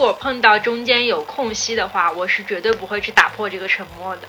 [0.00, 4.22] 果碰到中间有空隙的话，我是绝对不会去打破这个沉默的。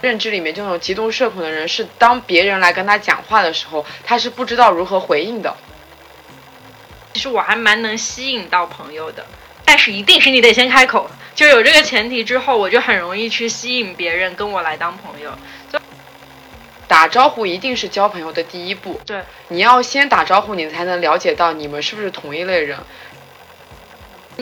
[0.00, 5.56] 认知里面这种极度社恐的人，是当别人来跟他讲话的时候，他是不知道如何回应的。
[7.12, 9.24] 其实我还蛮能吸引到朋友的，
[9.64, 11.08] 但是一定是你得先开口。
[11.32, 15.30] 就有这个前提之后，我就很容易去吸引别人跟我来当朋友。
[15.70, 15.78] 就
[16.88, 19.00] 打招呼一定是交朋友的第一步。
[19.06, 22.76] 对，你要先打招呼，你才能了解到你们是不是同一类人。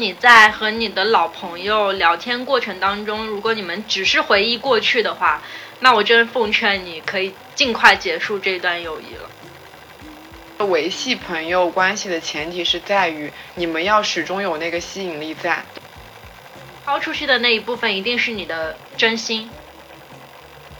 [0.01, 5.43] 你在和你的老朋友聊天过程当中，如果你们只是回忆过去的话，
[5.81, 10.67] 那我真奉劝你可以尽快结束这段友谊了。
[10.67, 15.63] 维系朋友关系的前提是在于你们要始终有那个吸引力在。
[16.85, 19.49] 抛出去的那一部分一定是你的真心，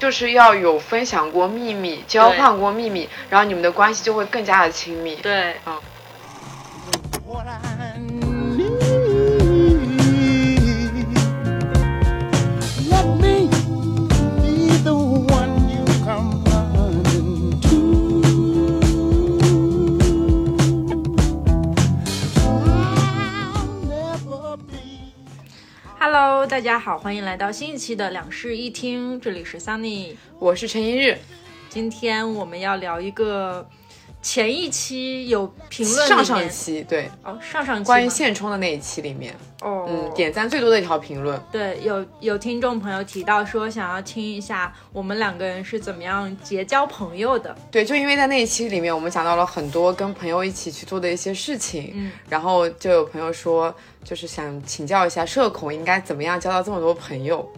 [0.01, 5.17] 就是要有分享过秘密、交换过秘密，然后你们的关系就会更加的亲密。
[5.17, 5.81] 对，嗯。
[26.01, 31.19] Hello，大家好，欢迎来到新一期的两室一厅，这里是 Sunny，我是陈一日，
[31.69, 33.69] 今天我们要聊一个。
[34.21, 37.09] 前一期有评论，上上期对。
[37.23, 53.73] 哦，上上期关于现充的那一期里面，哦，嗯，点赞最多的一条评论，对，有有听众朋友提到说想要听一下我们两个人是怎么样结交朋友的，对，就因为在那一期里面我们讲到了很多跟朋友一起去做的一些事情，嗯，然后就有朋友说
[54.03, 57.49] 就是想请教一下社恐应该怎么样交到这么多朋友，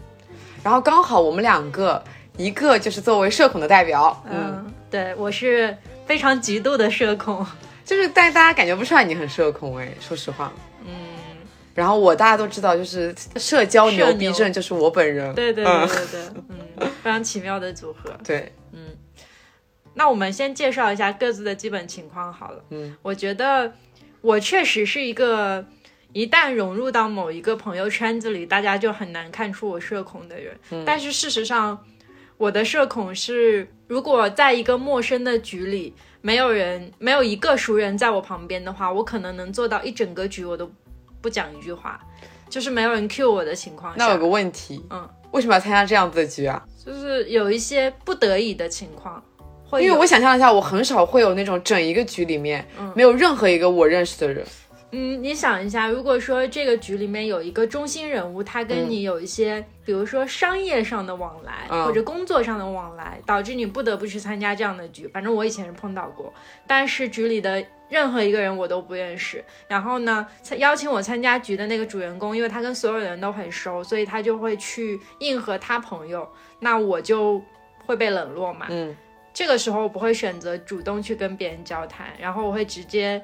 [0.62, 2.04] 然后刚好我们两个
[2.36, 5.74] 一个就是作为社恐的代表，嗯，对我是。
[6.10, 7.46] 非常极度的社恐，
[7.86, 10.52] 就是但大家感觉不出来你很社恐哎，说实话。
[10.84, 10.92] 嗯，
[11.72, 15.32] 然后我大家都知道，就是社交牛逼症就是我本人。
[15.36, 18.12] 对对对对对，嗯，非常奇妙的组合。
[18.24, 18.88] 对，嗯，
[19.94, 22.64] 那我们先介绍一下各自的基本情况好了。
[22.70, 23.72] 嗯，我觉得
[24.20, 25.64] 我确实是一个
[26.12, 30.58] 一旦融入到某一个朋友圈子里，大家就很难看出我社恐的人。
[30.70, 31.84] 嗯，但是事实上。
[32.40, 35.92] 我的社恐是，如果在一个陌生的局里，
[36.22, 40.66] 没有人，没有一个熟人在我旁边的话，我可能能做到一整个局我都
[41.20, 42.00] 不讲一句话，
[42.48, 44.06] 就是没有人 cue 我的情况下。
[44.06, 46.64] 那有个问题，嗯，为什么要参加这样子的局啊？
[46.82, 49.22] 就是有一些不得已的情况，
[49.68, 54.42] 会因为我想象一下，我很少会有那种整一个局里面没有任何一个我认识的人。
[54.92, 65.06] 嗯，你想一下，如果说这个局里面有一个中心人物，他跟你有一些，比如说商业上的往来，或者工作上的往来，导致你不得不去参加这样的局。
[65.08, 66.32] 反正我以前是碰到过，
[66.66, 69.44] 但是局里的任何一个人我都不认识。
[69.68, 77.40] 然后呢，邀请我参加局的那个主人公，因为他跟所有人都很熟，所以他就会去应和他朋友，那我就
[77.86, 78.66] 会被冷落嘛。
[78.70, 78.96] 嗯，
[79.32, 83.22] 这个时候我不会选择主动去跟别人交谈，然后我会直接。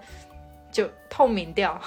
[0.77, 1.81] 就透明掉，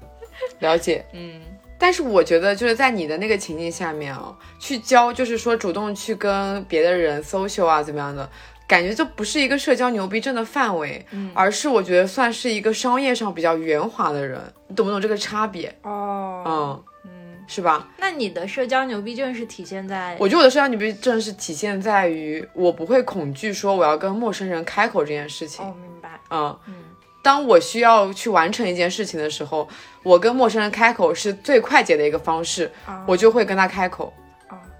[0.60, 1.42] 了解，嗯，
[1.78, 8.26] 但是我觉得就是在你的那个情境下面啊，去交，就是说主动去跟别的人 social 啊，怎么样的，
[8.66, 15.68] 感觉就不是一个社交牛逼症的范围，嗯，而是我觉得算是一个商业上比较圆滑的人，你懂不懂这个差别？
[15.82, 17.86] 哦，嗯嗯，是吧？
[17.98, 20.16] 那你的社交牛逼症是体现在？
[20.18, 25.62] 我觉得我的社交牛逼症是体现在于我不会恐惧说我要跟陌生人开口这件事情。
[25.62, 26.18] 哦，明白。
[26.30, 26.74] 嗯嗯。
[27.22, 29.68] 当我需要去完成一件事情的时候，
[30.02, 32.70] 我跟陌生人开口是最快捷的一个方式，
[33.06, 34.12] 我就会跟他开口。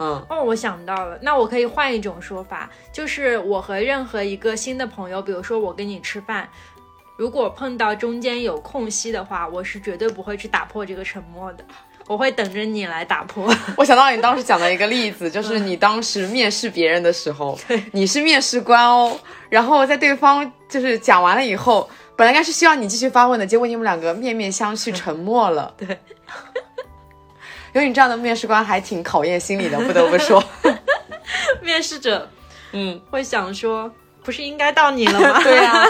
[0.03, 6.49] 嗯哦，我想到了，那我可以换一种说法，就是我和任何一个新的朋友，比如说我跟你吃饭，
[7.19, 11.65] 如果碰到中间有空隙的话，我是绝对不会去打破这个沉默的，
[12.09, 13.55] 我会等着你来打破。
[13.77, 19.15] 我想到你当时讲的一个例子，就是你当时面试别人的时候，对，你是面试官哦，
[19.51, 21.87] 然后在对方就是讲完了以后。
[22.21, 25.72] 本来应该是需要你继续发问的，结果你们两个面面相觑，沉默了。
[25.78, 25.99] 对，
[27.72, 30.45] 有你这样的面试官还挺考验心理的，不得不说。
[31.65, 32.28] 面试者，
[32.72, 33.91] 嗯，会想说，
[34.22, 35.41] 不是应该到你了吗？
[35.43, 35.83] 对呀，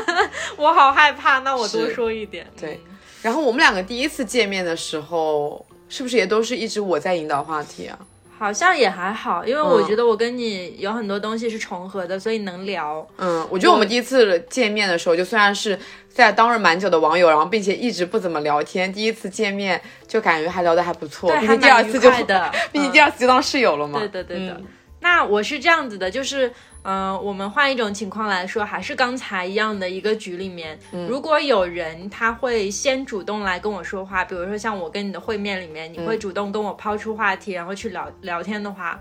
[0.56, 2.46] 我好害怕，那我多说一点。
[2.56, 2.80] 对，
[3.22, 7.98] 然后我们两个第一次见面的时候，是不是也都是一直我在引导话题啊？
[8.40, 13.06] 好像也还好，因为我觉得我跟你有很多东西是重合的，所以能聊。
[13.18, 15.78] 嗯，我觉得我们第一次见面的时候，就虽然是
[16.08, 19.78] 在当日蛮久的网友，然后并且一直不怎么聊天，第一次见面
[20.08, 21.28] 就感觉还聊得还不错。
[21.28, 23.98] 对，还第二次就的，毕竟 第二次就当室友了嘛。
[23.98, 24.58] 对的，对的。
[25.00, 26.50] 那我是这样子的，就是
[26.82, 30.78] 嗯，我们换一种情况来说，还是刚才一样的一个局里面，
[31.08, 38.98] 如果有人他会先主动来跟我说话，比如说像我跟你的会面里面，你会主动跟我抛出话题，然后去聊聊天的话，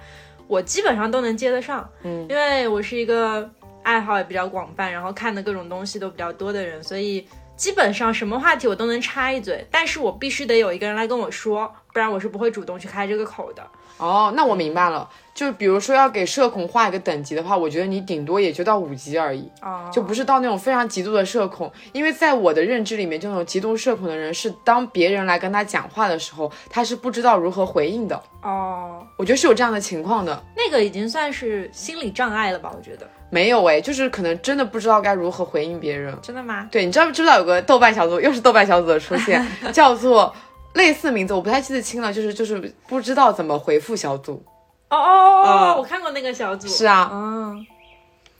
[0.48, 3.50] 我基本上都能接得上，嗯，因为我是一个
[3.84, 7.26] 爱好也比较广泛，然后看的各种东西都比较多的人，所以
[7.56, 13.66] 基本上什么话题我都能插一嘴，但是我必须得有一个人来跟我说，不然我是不会主动去开这个口的。
[14.00, 15.08] 哦，那我明白了。
[15.36, 19.50] 就比如说要给社恐画一个等级的话，我觉得你顶多也就到五级而已，
[19.90, 21.72] 就不是到那种非常极度的社恐。
[21.94, 28.22] 因为在我的认知里面，这种极度社恐的人是当别人来跟他讲话的时候，他是不知道如何回应的。
[28.42, 30.44] 哦，我觉得是有这样的情况的。
[30.58, 32.74] 那个已经算是心理障碍了吧？
[32.76, 36.14] 我觉得没有哎，就是可能真的不知道该如何回应别人。
[36.22, 36.68] 真的吗？
[36.70, 40.34] 对，你知道不知道有个豆瓣小组，又是豆瓣小组的出现， 叫做
[40.80, 44.42] 类似名字，我不太记得清了，就是就是不知道怎么回复小组。
[44.90, 45.76] 哦哦哦！
[45.78, 46.68] 我看过那个小组。
[46.68, 47.64] 是啊，嗯，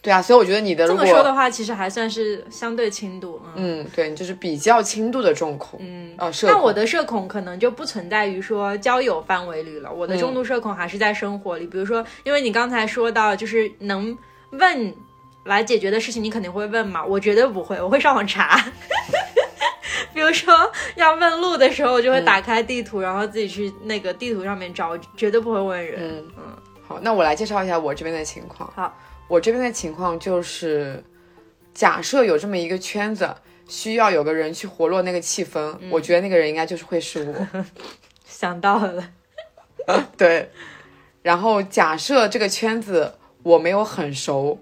[0.02, 3.40] 对啊，所以我觉得你的这么说的话，其实还算是相对轻度。
[3.56, 5.80] 嗯，嗯对，就是比较轻度的重恐。
[5.84, 9.92] 嗯，哦，社那我的社恐可能就不存在于说交友范围里了。
[9.92, 14.18] 我的重度社恐还是在生活里，比如说，因为你刚才说到，就是能
[14.52, 14.96] 问
[15.44, 17.06] 来解决的事情，你肯定会问嘛。
[17.06, 18.60] 我绝对不会，我会上网查。
[20.20, 20.54] 比如说
[20.96, 25.96] 要问路的时候，我就会打开地图，然后自己去那个地图上面找，绝对不会问人。
[25.98, 26.44] 嗯嗯，
[26.86, 28.70] 好，那我来介绍一下我这边的情况。
[28.76, 28.94] 好，
[29.30, 31.02] 我这边的情况就是，
[31.74, 33.34] 假设有这么一个圈子，
[33.66, 37.64] 需要有个人去活络那个气氛，我觉得那个人应该就是会是我。
[38.28, 39.10] 想到了，
[40.18, 40.52] 对。
[41.22, 44.60] 然后假设这个圈子我没有很熟。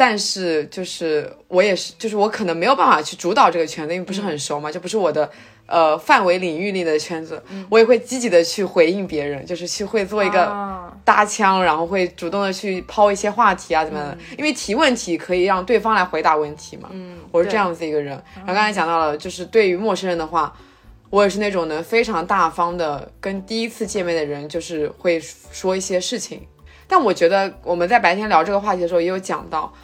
[0.00, 5.28] 但是就是我也是，就是我可能没有办法去主导这个圈子，因为不是很熟嘛，就不是我的
[5.66, 7.42] 呃范围领域里的圈子。
[7.68, 14.16] 我也会积极的去回应别人，就是去会做一个搭腔，然后会主动的去抛一些话题啊，怎么的？
[14.38, 16.88] 因为提问题可以让对方来回答问题嘛。
[16.92, 18.14] 嗯，我是这样子一个人。
[18.36, 20.56] 然后刚才讲到了，就是对于陌生人的话，
[21.10, 26.46] 我也是那种能非常大方的跟第一次见面的人，就是会说一些事情。
[26.86, 29.74] 但我觉得我们在白天聊这个话题的时候，也有讲到。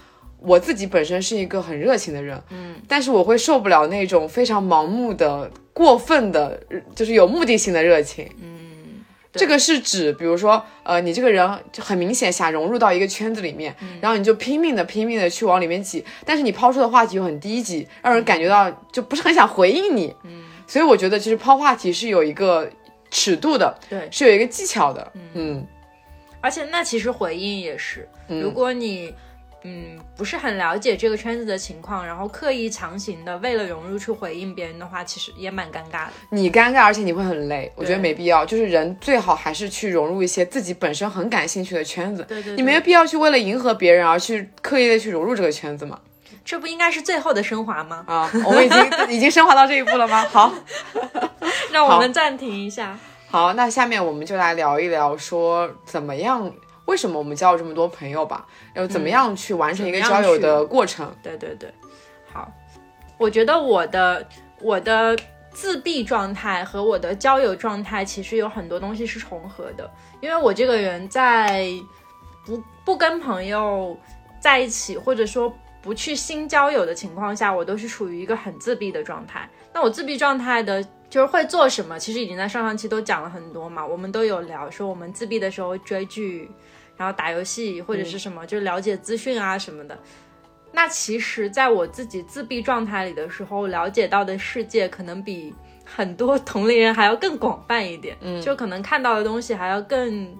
[0.47, 6.61] 我自己本身是一个很热情的人，嗯，但是我会受不了那种非常盲目的、过分的，
[6.95, 9.03] 就是有目的性的热情，嗯，
[9.33, 22.71] 这个是指，比如说，呃，你这个人就很明显想融入到一个圈子里面，然后你就拼命的、拼命的去往里面挤，但是你抛出的话题又很低级，让人感觉到就不是很想回应你，嗯，所以我觉得其实抛话题是有一个
[23.11, 25.67] 尺度的，对，是有一个技巧的，嗯，
[26.41, 29.15] 而且那其实回应也是，如果你。
[29.67, 36.13] 嗯，不是很了解这个圈子的情况，然后刻意强行的为了融入去回应别人的话，其实也蛮尴尬的。
[36.29, 38.45] 你尴尬，而且你会很累，我觉得没必要。
[38.45, 42.23] 就是人最好还是去融入一些自己本身很感兴趣的圈子。
[42.29, 45.99] 对对，你没有必要去为了迎合别人而去刻意的去融入这个圈子嘛？
[46.45, 48.05] 这不应该是最后的升华吗？
[48.07, 48.79] 啊，我们已经
[49.17, 50.21] 已经升华到这一步了吗？
[50.31, 50.53] 好，
[51.73, 52.99] 让我们暂停一下。
[53.31, 56.53] 好，那下面我们就来聊一聊，说怎么样。
[56.87, 58.47] 为什么我们交了这么多朋友吧？
[58.75, 61.15] 要怎么样去完成一个交友的过程？
[61.23, 61.73] 对对对，
[62.33, 62.51] 好，
[63.17, 64.27] 我觉得我的
[64.61, 65.17] 我的
[65.51, 69.91] 自闭状态和我的交友状态其实有很多东西是重合的，
[70.21, 71.67] 因为我这个人在
[72.45, 73.99] 不不跟朋友
[74.39, 75.51] 在一起，或者说
[75.81, 79.49] 不去新交友的情况下，我都是处于一个很自闭的状态。
[79.73, 80.87] 那我自闭状态的。
[81.11, 86.51] 就是会做什么，其实已经在上上期都讲了很多嘛，我们都有聊说我们自闭的时候追剧，
[86.97, 89.99] 然后打游戏或者是什么，就了解资讯啊什么的。
[90.73, 100.37] 那其实，在我自己自闭状态里的时候，了解到的世界可能比很多同龄人还要更广泛一点，嗯，就可能看到的东西还要更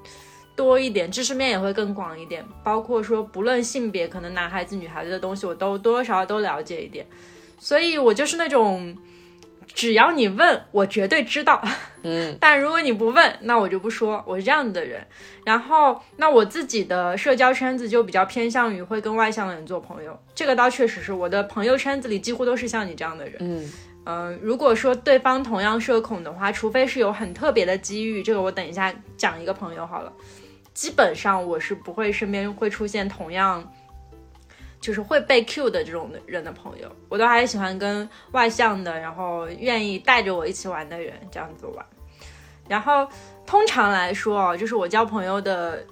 [0.57, 7.07] 多一点，知识面也会更广一点，包括说不论性别，可能男孩子女孩子的东西我都多多少少都了解一点，
[7.59, 8.97] 所以我就是那种。
[9.67, 11.63] 只要你问我，绝对知道。
[12.03, 14.23] 嗯， 但如果你不问，那我就不说。
[14.27, 15.05] 我是这样的人。
[15.45, 20.19] 然后，那我自己的社交圈子就比较偏向于会跟外向的人做朋友。
[20.35, 23.37] 这个倒确实是我的朋友圈子里几乎都是像你这样的人。
[23.41, 23.73] 嗯
[24.07, 30.13] 嗯，如果说对方同样社恐的话，除非是有很特别的机遇，这个我等一下讲一个朋友好了。
[30.75, 33.65] 基本上我是不会身边会出现同样。
[34.85, 41.83] 就是会被 Q 的这种人的朋友，我都还是喜欢跟外向的，然后愿意带着我一起玩的人这样子玩。
[42.69, 43.09] 然后
[43.47, 45.83] 通常来说啊，就是我交朋友的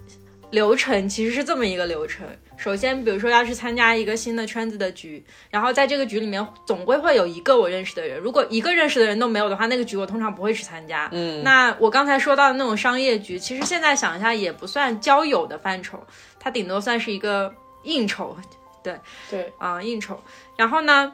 [0.51, 2.27] 流程其实是这么一个流程：
[2.59, 8.21] 首先，比如说要去参加一个新的圈子的局，然后在这个局里面总归会有一个我认识的人。
[8.21, 11.09] 如果一个认识的人都没有的话，那个局我通常不会去参加。
[11.13, 15.99] 嗯，那我刚才说到的那种商业局，其实现在想一下也不算交友的范畴，
[16.39, 17.51] 它顶多算是一个。
[17.85, 18.37] 应酬，
[18.83, 18.99] 对
[19.31, 20.21] 对啊，应酬。
[20.57, 21.13] 然后呢，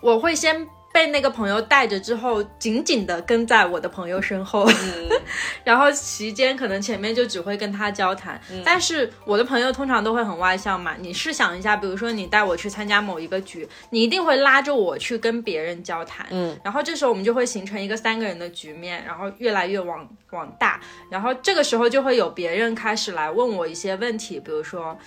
[0.00, 0.68] 我会先。
[0.94, 4.68] 被那个朋友带着之后，紧紧的跟在我的朋友身后，
[5.64, 8.38] 然后期间可能前面就只会跟他交谈。
[8.62, 16.26] 但是我的朋友通常都会很外向嘛，你试想一下，比如说你带我去参加某一个局，你一定会拉着我去跟别人交谈。
[16.28, 24.98] 嗯，然后这时候我们就会形成一个三个人的局面，然后越来越往往大，然后这个时候就会有别人开始来问我一些问题，比如说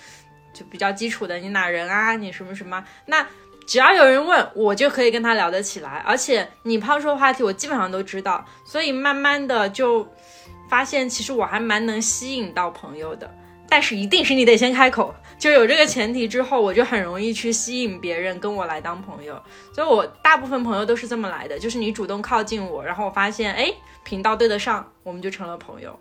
[0.55, 2.15] 就比较基础的，你哪人啊？
[2.15, 2.83] 你什么什么？
[3.05, 3.23] 那。
[3.67, 10.07] 只要有人问我，就可以跟他聊得起来，而且你抛出的话题，我基本上都知道，所以慢慢的就
[10.69, 13.27] 发现，其实我还蛮能吸引到朋友的。
[13.67, 19.41] 但是一定是你得先开口，就有这个前提之后，我就很容易去吸引别人跟我来当朋友。
[19.73, 25.99] 所以我大部分朋友都是这么来的，就是你主动靠近我，然后我发现，哎，频道对得上，我们就成了朋友。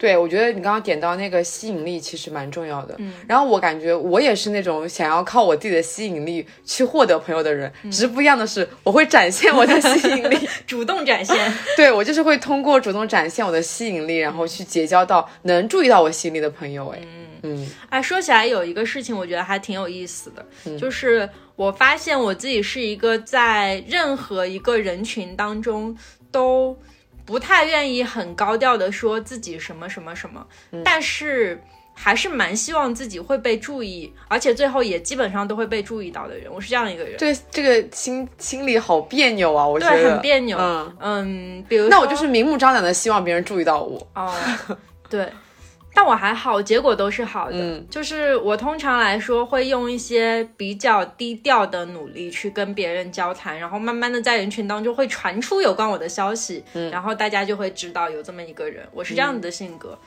[0.00, 0.02] 嗯。
[0.02, 2.94] 对，我觉得你刚刚点到那个吸引力其实蛮重要的。
[2.98, 11.36] 嗯，然后我感觉我也是那种想要靠我自己的吸引力去获得朋友的人，只是不一样的是，我会展现我的吸引力， 主动展现。
[11.76, 16.88] 对我就是会通过主动展现我的吸引力，然后去结交到能注意到我吸引力的朋友。
[16.88, 25.94] 哎，嗯嗯，哎，说起来有一个事情，我觉得还挺有意思的，就是我发现我自己是一个在任何一个人群当中
[26.32, 26.74] 都。
[27.30, 30.44] 不太愿意很高调的说自己什么什么什么，
[30.84, 31.62] 但是
[31.94, 36.52] 还是蛮希望自己会被注意，而且最后也基本上都会被注意到的人。
[36.52, 40.58] 我是这样一个人，这这个心心里好别扭啊，我觉得很别扭。
[40.58, 44.04] 嗯嗯，比如那我就是明目张胆的希望别人注意到我。
[44.16, 44.34] 哦，
[45.08, 45.28] 对。
[45.92, 47.80] 但我还好，结果都是好的。
[47.90, 58.86] 就是我通常来说会用一些比较低调的努力去跟别人交谈，然后慢慢的在人群当中会传出有关我的消息，然后大家就会知道有这么一个人。
[58.92, 59.98] 我是这样子的性格。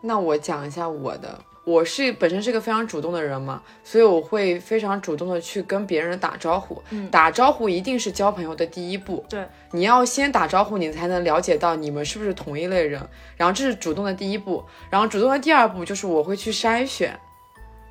[0.00, 1.38] 那我讲一下我的。
[1.64, 6.82] 我是本身是个非常主动的人嘛，所以我会非常主动的去跟别人打招呼。
[6.90, 9.24] 嗯，打招呼一定是交朋友的第一步。
[9.28, 13.00] 对，你要先打招呼，你才能了解到你们是不是同一类人。
[13.36, 17.18] 然后这是主动的第一步，然后主动的第二步就是我会去筛选，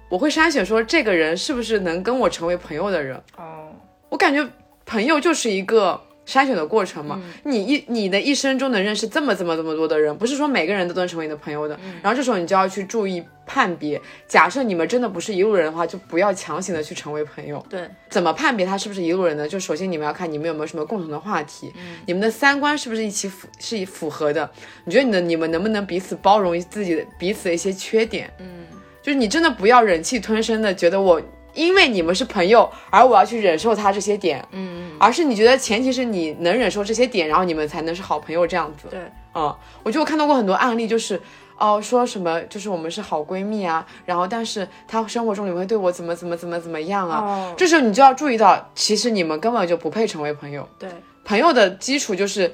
[0.08, 3.20] 我会筛选说这个人是不是能跟我成为朋友的人。
[3.38, 3.72] 哦，
[4.10, 4.48] 我感觉
[4.86, 6.00] 朋友就是一个。
[6.26, 11.78] 筛选的过程嘛，你一你的一生中能认识这么这么这么多的人，不是说每个人都能成为你的朋友的。
[12.02, 14.02] 然后这时候你就要去注意判别。
[14.26, 17.64] 假设你们真的不是一路人的话，就不要强行的去成为朋友。
[17.70, 19.48] 对，怎么判别他是不是一路人呢？
[19.48, 21.74] 就首先你们要看你们有没有什么共同的话题，
[22.06, 24.50] 你们的三观是不是一起符是符合的？
[24.86, 28.32] 你觉得你的你们能不能彼此包容自己的彼此的一些缺点？
[28.40, 28.66] 嗯，
[29.02, 31.22] 就是你真的不要忍气吞声的觉得我。
[31.54, 38.88] 因为你们是朋友，而我要去忍受他这些点，嗯，而是你觉得前提是你能忍受这些点，然后你们才能是好朋友这样子。
[38.90, 39.00] 对，
[39.36, 41.22] 嗯，我就看到过很多案例，就是
[41.58, 47.54] 哦，说什么就是我们是好闺蜜啊，然后但是她生活中你会对我怎么怎么怎么怎么样啊？
[47.56, 50.68] 这时候你就要注意到，其实你们根本就不配成为朋友。
[50.80, 50.90] 对，
[51.24, 52.52] 朋友的基础就是，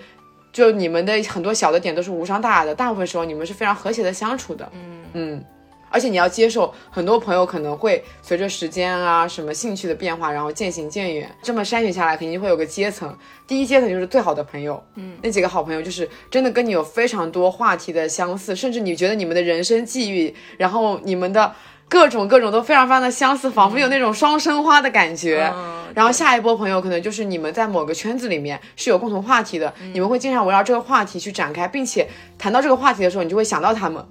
[0.51, 4.69] 就你们的很多小的点都是无伤大雅的，大部分时候你们是非常和谐的相处的。
[4.73, 5.45] 嗯嗯。
[5.89, 11.29] 而且你要接受，很多朋友可能会随着时间啊什么兴趣的变化，然后渐行渐远。
[11.41, 13.15] 这么筛选下来，肯定会有个阶层。
[13.47, 21.53] 第一阶层就是最好的朋友，嗯，那几个好朋友就是真的跟你有非常多话题的相似，甚至你觉得你们的人生际遇，然后你们的
[21.87, 25.51] 各种各种都非常非常的相似，仿佛有那种双生花的感觉。
[25.95, 34.05] 然后下一波朋友可能就是你们在某个圈子里面是有共同话题的，你们会经常围绕这个话题去展开，并且谈到这个话题的时候，你就会想到他们。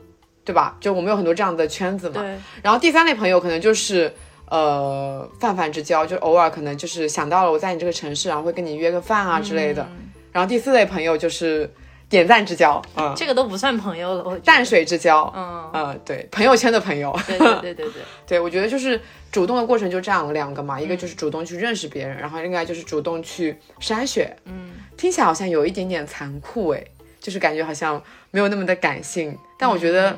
[0.48, 0.74] 对吧？
[0.80, 2.22] 就我们有很多这样的圈子嘛。
[2.22, 2.34] 对。
[2.62, 4.10] 然后第三类朋友可能就是
[4.48, 9.82] 呃泛泛之交，就偶尔可能就是想到了我在你这个城市，然后会跟你约个饭啊之类的。
[9.90, 11.68] 嗯然后第四类朋友就是
[12.08, 17.18] 点赞之交，嗯，这个都不算朋友了，我淡水之交，嗯嗯，对，朋友圈的朋友。
[17.26, 18.02] 对 对对对对。
[18.26, 19.00] 对，我觉得就是
[19.32, 24.36] 主动的过程就这样两个嘛，一个就是主动去认识别人，然后另外就是主动去筛选。
[24.44, 26.84] 嗯，听起来好像有一点点残酷哎，
[27.20, 28.00] 就是感觉好像
[28.30, 30.16] 没有那么的感性，但我觉得。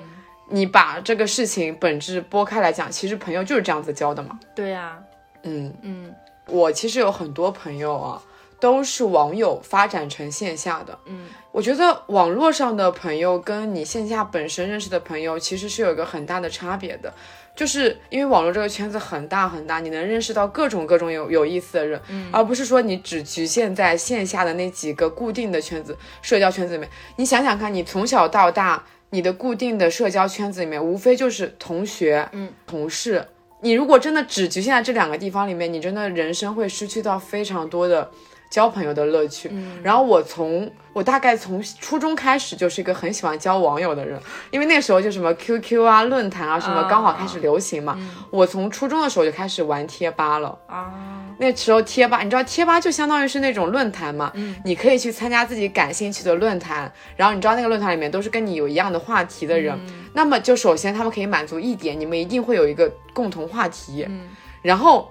[0.51, 4.39] 你把这个事情本质拨开来讲，其实朋友就是这样子交的嘛。
[4.55, 4.99] 对呀，
[5.45, 6.15] 嗯嗯，
[6.47, 8.21] 我其实有很多朋友啊，
[8.59, 10.99] 都是网友发展成线下的。
[11.07, 17.15] 嗯，我觉得网络上的朋友跟你线下本身认识的朋友其实是有一个很大的差别的，
[17.55, 22.01] 就是因为网络这个圈子很大很大，你能认识到各种各种有有意思的人，
[22.33, 26.91] 而不是说你只局限在线下的那几个固定的圈子、社交圈子里面。
[27.17, 28.85] 你想想看，你从小到大。
[29.11, 33.27] 你的固定的社交圈子里面，无非就是同学、嗯，同事。
[33.61, 38.11] 你如果真的只局限在这两个地方里面，你真的人生会失去到非常多的
[38.51, 39.49] 交朋友的乐趣。
[39.53, 39.79] 嗯。
[39.83, 47.95] 然后我从我大概从初中开始就是一个很喜欢交网友的人，因为那时候就什么 QQ 啊、论坛啊什么啊刚好开始流行嘛。
[47.99, 48.11] 嗯。
[48.31, 50.59] 我从初中的时候就开始玩贴吧了。
[50.67, 50.93] 啊，
[51.39, 54.57] 那时候贴吧，你知道贴吧就相当于是那种论坛嘛，嗯。
[54.65, 60.05] 你可以去参加自己感兴趣的论坛，然后你知道那个论坛里面都是跟你有一样的话题的人，嗯。
[60.13, 64.29] 那么就首先他们可以满足一点，你们一定会有一个共同话题，嗯。
[64.61, 65.09] 然后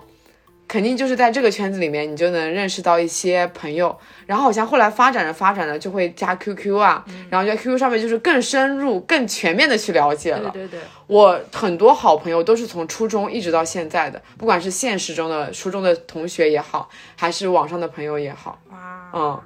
[0.70, 3.98] 肯定就是在这个圈子里面，你就能认识到一些朋友，
[4.28, 7.26] 然后好像后来发展着发展着就会加 QQ 啊，嗯。
[7.32, 10.52] 然后在 QQ 上面就是更深入、更全面的去了解了。
[10.52, 19.42] 对对对，我很多好朋友都是从初中一直到现在的，不管是现实中的初中的同学也好，还是网上的朋友也好，哇，嗯，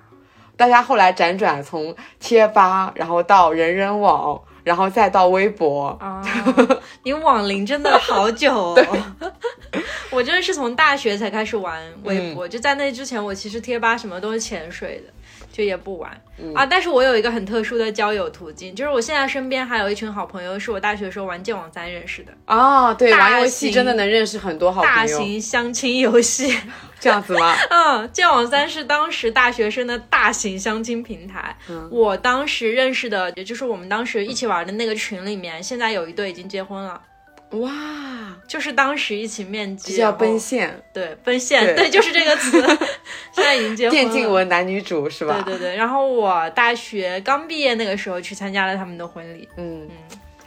[0.57, 6.21] 大家后来辗转从贴吧，然后到人人网，然后再到微博，啊，
[7.03, 8.75] 你网龄真的好久哦。
[10.13, 15.13] 我真的是从大学才开始玩微博，就在那之前，我其实贴吧什么都是潜水的，
[15.51, 16.12] 就也不玩、
[16.55, 16.65] 啊。
[16.65, 26.55] 但是我有一个很特殊的交友途径，就是我现在身边还有一群好朋友，是我大学时候玩剑网三认识的，哦，对，玩游戏真的能认识很多好朋友，大型相亲游戏。
[27.00, 27.53] 这样子吗？
[27.70, 31.53] 嗯，剑网三是当时大学生的大型相亲平台。
[31.67, 37.01] 嗯我当时认识的，也就是我们当时一起玩的那个群里面，现在有一对已经结婚了。
[37.53, 37.72] 哇，
[38.48, 42.60] 就是当时一起面基，这叫奔现，对，奔现，对对，就是这个词。
[43.33, 44.03] 现在已经结婚了。
[44.03, 45.41] 电竞文男女主是吧？
[45.45, 49.88] 对对对，然后我大学刚毕业那个时候去参加了他们的婚礼，嗯，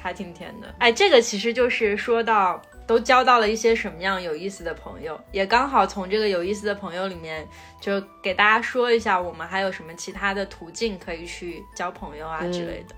[0.00, 0.72] 还挺甜的。
[0.78, 7.46] 哎，这个其实就是说到都交到了一些什么样有意思的朋友，也刚好从这个有意思的朋友里面，
[7.80, 12.94] 就给大家说一下，我们还有什么其他的途径可以去交朋友啊之类的。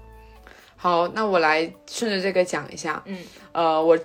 [0.80, 3.02] 好，那我来顺着这个讲一下。
[3.04, 3.18] 嗯，
[3.50, 3.98] 呃，我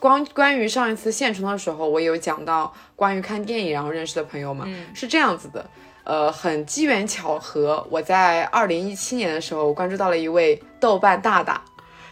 [0.00, 5.64] 光关于上一次现充的时候，我有讲到关于看电影然后认识的朋友嘛，嗯是这样子的。
[6.02, 11.62] 呃，很机缘巧合，我在二零一七年的时候关注到了一位豆瓣大大，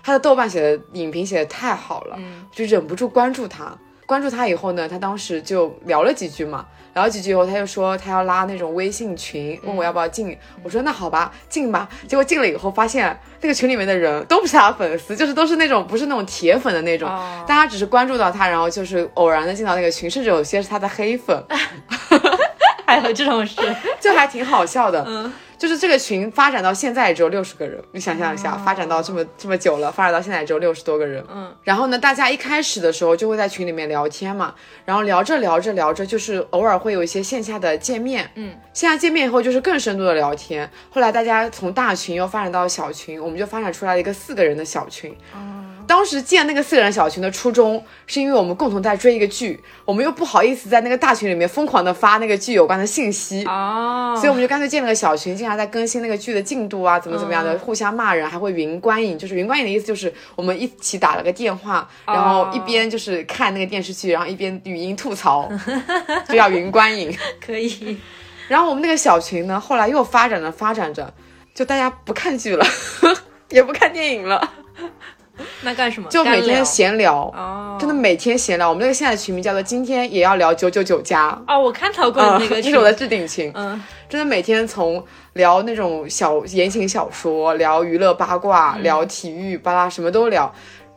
[0.02, 3.76] 他的豆瓣写的影评写的太好了，嗯就忍不住关注他。
[4.06, 10.36] 关注他以后呢，他当时就聊了几句嘛，聊几句以后，他就说他要拉那种微信群，问我要不要进。
[10.62, 11.88] 我说那好吧，进吧。
[12.08, 21.44] 结果进了以后，发现那个群里面的人都不是他的粉丝，就是都是那种不是那种铁粉的那种，哦大家只是关注到他，然后就是偶然的进到那个群，甚至有些是他的黑粉，
[22.86, 23.56] 还有这种事，
[24.00, 25.04] 就还挺好笑的。
[25.06, 25.32] 嗯
[25.64, 31.24] 就是这个群发展到现在也只有六十个人，你想象一下，发展到这么这么久了，发展到现在也只有六十多个人。
[31.34, 38.30] 嗯，然后呢，大家一开始的时候就会在群里面聊天嘛，然后聊着聊着聊着，就是偶尔会有一些线下的见面。
[38.34, 40.70] 嗯，线下见面以后就是更深度的聊天。
[40.90, 45.16] 后来大家从大群又发展到小群，我们就发展出来了一个四个人的小群。
[45.86, 59.18] 当时建那个四人小群的初衷，是因为我们共同在追一个剧，我们又不好意思在那个大群里面疯狂的发那个剧有关的信息，哦，所以我们就干脆建了个小群，经常在更新那个剧的进度啊，怎么怎么样的，嗯互相骂人，还会云观影。
[59.18, 65.50] 就是云观影的意思就是我们一起打了个电话，然后一边就是看那个电视剧，然后一边语音吐槽，
[66.28, 67.16] 就叫云观影。
[67.44, 67.98] 可以，
[68.48, 71.12] 然后我们那个小群呢，后来又发展着发展着，
[71.54, 72.66] 就大家不看剧了，
[73.50, 74.52] 也不看电影了，
[75.62, 76.08] 那干什么？
[76.08, 77.22] 就每天闲聊。
[77.34, 83.50] 哦，真的每天闲聊，我们那个现在的群名叫做“今天也要聊九九九加”，哦，我看到过嗯，那个嗯，这是我的置顶群。
[83.54, 90.52] 嗯真的每天从聊那种小言情小说，聊娱乐八卦，聊体育巴拉什么都聊，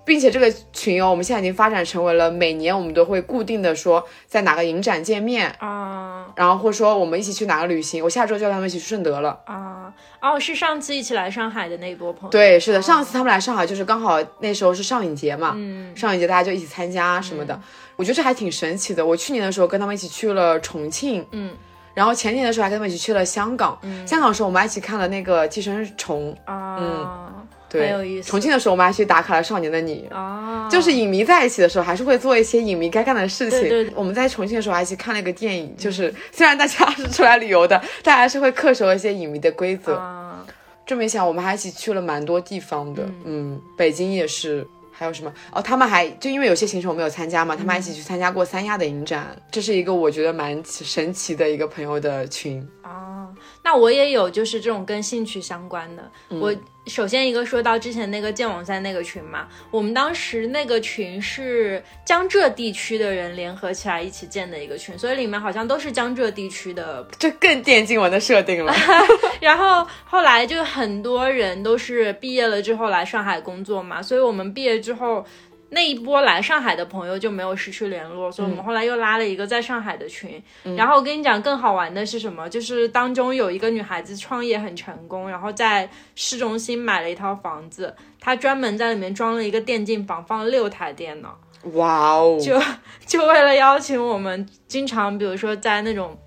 [0.08, 6.28] 并且这个群哦，我们现在已经发展成为了每年我们都会固定的说在哪个影展见面，啊。
[6.34, 9.38] 然后或者说我们一起去哪个旅行，我下周就要他们一起去顺德了。
[9.46, 15.94] 啊哦，是上次一起来上海的那一波朋友，对，是的，上次他们来上海就是刚好那时候是上影节嘛，嗯。
[15.96, 17.60] 上影节大家就一起参加什么的，
[17.98, 19.06] 我觉得这还挺神奇的。
[19.06, 21.54] 我去年的时候跟他们一起去了重庆，嗯。
[21.94, 27.37] 然后前年的时候还跟他们一起去了香港，香港的时候我们还一起看了那个《寄生虫》，啊，
[27.70, 30.08] 对，很有意思重庆的时候我们还去打卡了《少年的你》。
[30.16, 33.60] 啊，就是影迷在一起的时候，还是会做一些影迷该干的事情。
[33.60, 39.96] 对对对我们在重庆的时候还一起看了一个电影，就是虽然大家是出来旅游的，但还是会恪守一些影迷的规则。
[39.96, 40.46] 啊，
[40.86, 44.68] 这么一想，我们还一起去了蛮多地方的，嗯，北京也是。
[45.00, 45.32] 还有什么？
[45.52, 52.68] 哦，他们还就因为有些行程我没有参加嘛，他们还一起去参加过三亚的影展，这是一个我觉得蛮神奇的一个朋友的群。
[52.88, 56.12] 哦，那我也有就是这种跟兴趣相关的。
[56.30, 67.06] 我首先一个说到之前那个剑网三那个群嘛，我们当时那个群是江浙地区的人联合起来一起建的一个群，所以里面好像都是江浙地区的。
[67.20, 68.74] 这更电竞文的设定了。
[69.42, 75.26] 然后后来就很多人都是毕业了之后来上海工作嘛，所以我们毕业之后。
[75.70, 80.42] 那一波来上海的朋友就没有失去联络，所以我们后来又拉了一个在上海的群。
[80.78, 82.48] 然后我跟你讲，更好玩的是什么？
[82.50, 91.38] 就是当中有一个女孩子创业很成功，然后在市中心买了一套房子，她专门在里面装了一个电竞房，放了六台电脑。
[91.74, 92.40] 哇哦！
[92.42, 92.58] 就
[93.06, 96.18] 就为了邀请我们，经常比如说在那种。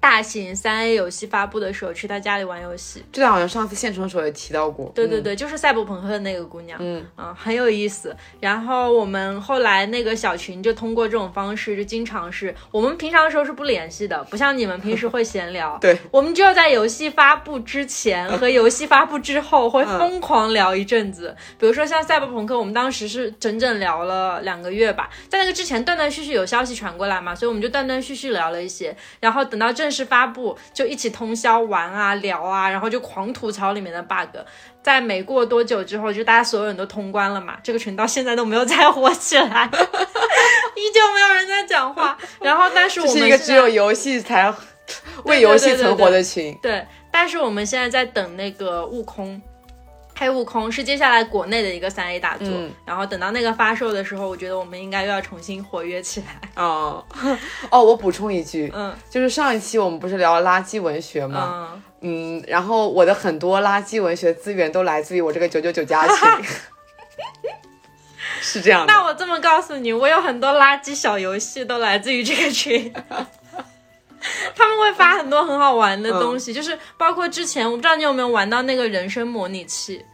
[0.00, 3.04] 大型三 A 游戏发布的时候，去他家里玩游戏。
[3.12, 4.90] 这个好像上次现场的时候也提到过。
[4.94, 6.78] 对对对，就是赛博朋克的那个姑娘。
[6.80, 8.16] 嗯嗯，很有意思。
[8.40, 15.76] 然后我们后来那个小群就通过这种方式，就经常是我们平常的时候是不联系的，不像你们平时会闲聊。
[15.82, 21.36] 对，我们就要在游戏发布之前和游戏发布之后会疯狂聊一阵子。
[21.58, 25.10] 比如说像赛博朋克，我们当时是整整聊了两个月吧。
[25.28, 28.96] 在那个之前断断续续有消息传过来嘛，所以我们就断断续续聊了一些。
[29.20, 29.89] 然后等到正。
[29.90, 34.36] 是发布就一起通宵玩啊聊啊，然后就狂吐槽里面的 bug。
[34.82, 39.68] 在没过多久之后，就大家所有人都通关了嘛，这个群到现在都没有再火起来，
[40.74, 42.16] 依旧没有人在讲话。
[42.40, 44.52] 然后，但是我们是一个只有游戏才
[45.24, 46.56] 为游戏存活的群。
[46.62, 49.40] 对，但是我们现在在等那个悟空。
[50.20, 52.46] 黑悟空是接下来国内的一个三 A 大作，
[52.84, 56.62] 然后等到那个发售的时候，我觉得我们应该又要重新活跃起来。
[56.62, 57.02] 哦
[57.72, 61.82] 哦，我补充一句，嗯，就是上一期我们不是聊垃圾文学吗？
[62.02, 66.16] 嗯，然后我的很多垃圾文学资源都来自于我这个九九九加群，
[68.42, 68.84] 是这样。
[68.86, 72.92] 那我这么告诉你，我有很多垃圾小游戏都来自于这个群。
[74.54, 80.04] 他们会发很多很好玩的东西，就是包括之前，我不知道你有没有玩到那个人生模拟器，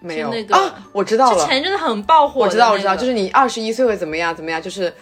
[0.00, 0.30] 没有。
[0.30, 4.92] 那个，我知道了，前阵子很爆火，我知道，我知道，就是你二十一岁会怎么样，怎么样，就是，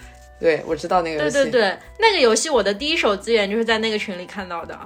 [0.40, 4.78] 对我知道那个游戏，对对对，那个游戏我的第一手资源就是在那个群里看到的，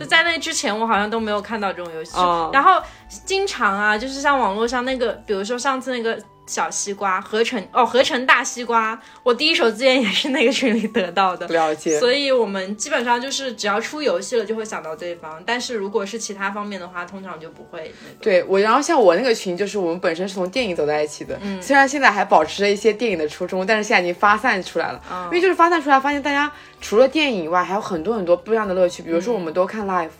[0.00, 2.16] 就在那之前我好像都没有看到这种游戏，
[2.52, 2.80] 然后
[3.24, 6.18] 经常啊，就是像网络上那个，比如说上次那个。
[6.46, 11.46] 小西瓜合成哦，合成大西瓜，我第一手资源也是那个群里得到的。
[11.48, 11.98] 了解。
[11.98, 17.92] 所以我们基本上就是只要出游戏了就会想到对方，但是如果是其他方面的话，通常就不会。
[18.20, 25.02] 对我，然后像我那个群，就是我们本身是从电影走在一起的，嗯，虽然现在还保持着一些电影的初衷，但是现在已经发散出来了。
[25.10, 30.10] 嗯因为就是发散出来，发现大家除了电影以外，还有很多很多不一样的乐趣，比如说我们都看 live。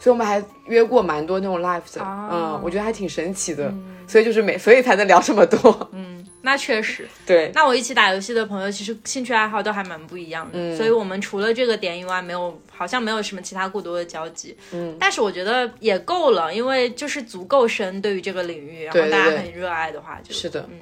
[0.00, 3.72] 所以我们还约过蛮多那种 live 的，嗯，我觉得还挺神奇的，
[4.08, 20.80] 所以就是每所以才能聊这么多，嗯，那确实， 对，那我一起打游戏的朋友其实兴趣爱好都还蛮不一样的，嗯，所以我们除了这个点以外，没有好像没有什么其他过多的交集，嗯，但是我觉得也够了，因为就是足够深，对于这个领域，然后大家很热爱的话，就是的，嗯，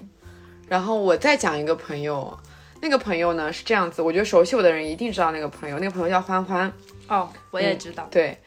[0.69, 2.39] 然后我再讲一个朋友，
[2.81, 6.73] 那个朋友呢是这样子，我觉得熟悉我的人一定知道那个朋友，那个朋友叫欢欢，
[7.09, 8.39] 哦，我也知道，对。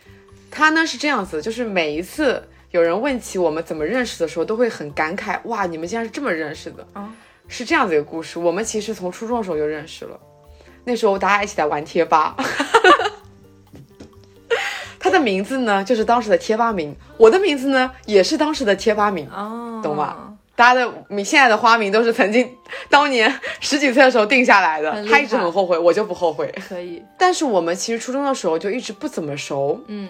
[0.52, 7.10] 他呢是这样子，就是每一次有人问起我们怎么认识的时候，都会很感慨，哇，你们竟然是这么认识的啊！
[7.48, 8.38] 是这样子一个故事。
[8.38, 10.20] 我们其实从初中的时候就认识了，
[10.84, 12.36] 那时候大家一起在玩贴吧。
[15.00, 20.38] 他的名字呢就是当时的贴吧名，我的名字呢也是当时的贴吧名，哦，懂吗？
[20.56, 22.48] 大家的你现在的花名都是曾经
[22.88, 24.92] 当年 十几岁的时候定下来的。
[25.10, 26.54] 他一直很后悔，我就不后悔。
[26.70, 30.08] 可以，但是我们其实初中的时候就一直不怎么熟，嗯。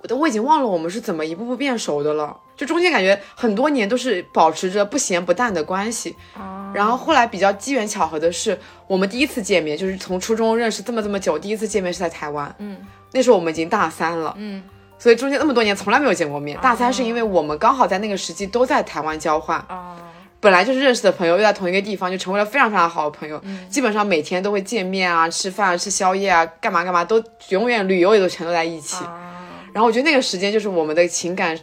[0.00, 6.14] 我都我已经忘了我们是怎么一步步变熟的了，就中间感觉很多年都是保持着不咸不淡的关系。
[6.72, 12.54] 然后后来比较机缘巧合的是，我们第一次见面就是从初中认识这么这么久，第一次见面是在台湾。
[12.58, 12.76] 嗯，
[13.12, 14.34] 那时候我们已经大三了。
[14.36, 14.62] 嗯，
[14.98, 16.58] 所以中间那么多年从来没有见过面。
[16.60, 19.58] 大三是因为我们刚好在那个时期都在台湾交换。
[19.68, 19.96] 哦，
[20.38, 23.40] 本来就是认识的朋友又在同一个地方，就成为了非常非常好的朋友。
[23.44, 29.04] 嗯，基本上每天都会见面啊，吃饭啊、吃宵夜啊，干嘛干嘛都永远旅游也都全都在一起。
[29.72, 31.58] 然后我觉得那个时间就是我们的情感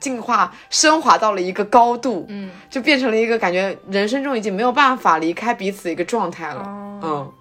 [0.00, 6.62] 进化升华到了一个高度，嗯，就变成了一个感觉人生中已经没有办法离开彼此的一个状态了，
[7.02, 7.32] 嗯，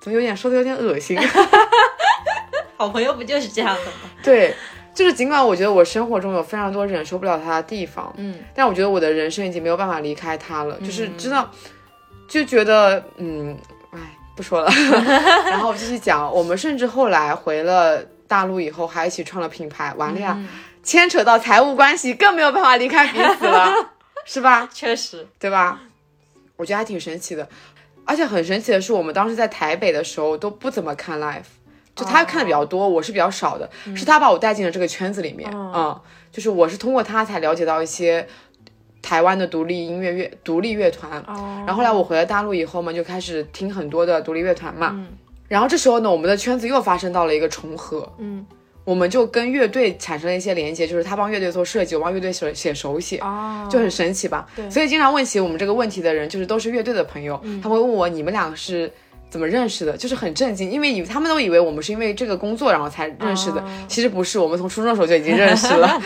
[0.00, 1.18] 怎么有点说的有点恶心？
[2.76, 4.10] 好朋友不就是这样的吗？
[4.22, 4.54] 对，
[4.94, 11.50] 就是尽管我觉得我生活中有非常多忍受不了他的地方，嗯，但我觉得我的人生已经没有办法离开他了，就是知道，
[12.28, 13.56] 就觉得，嗯，
[13.90, 13.98] 哎，
[14.36, 14.70] 不说了，
[15.50, 18.00] 然后我继续讲，我们甚至后来回了。
[18.28, 20.38] 大陆以后还一起创了品牌，完了呀，
[20.82, 23.72] 牵扯到财务关系，更没有办法离开彼此了，
[24.24, 24.68] 是吧？
[24.72, 25.80] 确实，对吧？
[26.56, 27.48] 我觉得还挺神奇的，
[28.04, 31.42] 而且很神奇的是，我们当时在台北的时候都不怎么看 live，
[31.94, 35.98] 就他看的比较多，我是比较少的，是他把我带进了这个圈子里面，嗯，
[36.30, 38.26] 就是我是通过他才了解到一些
[39.00, 41.22] 台湾的独立音乐乐、独立乐团，
[41.64, 45.06] 然后后来我回了大陆以后嘛，就开始听很多的独立乐团嘛。
[45.48, 48.10] 然后这时候呢，我们的圈子又发生到了一个重合。
[48.18, 48.46] 嗯，
[48.84, 54.46] 我们就跟乐队产生了一些连接，就是他帮乐队做设计，我帮乐队写写手写，哦就很神奇吧？
[54.54, 54.70] 对。
[54.70, 58.92] 所以经常问起我们这个问题的人，就是都是乐队的朋友，他会问我你们俩是
[59.30, 66.00] 怎么认识的，就是很震惊，因为以他们都以为我们是因为这个工作然后才认识的，其实不是，我们从初中的时候就已经认识了。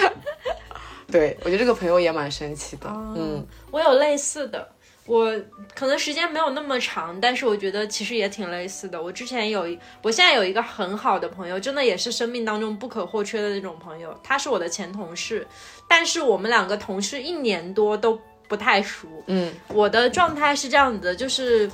[1.10, 2.88] 对，我觉得这个朋友也蛮神奇的。
[2.88, 4.66] 嗯，我有类似的。
[5.06, 5.34] 我
[5.74, 9.02] 可能时间没有那么长，但是我觉得其实也挺类似的。
[9.02, 9.66] 我之前有，
[10.00, 14.16] 我现在有一个很好的朋友，真的也是生命当中不可或缺的那种朋友。
[14.22, 15.46] 他是我的前同事，
[15.88, 19.08] 但是我们两个同事一年多都不太熟。
[19.26, 21.68] 嗯，我的状态是这样子的，就是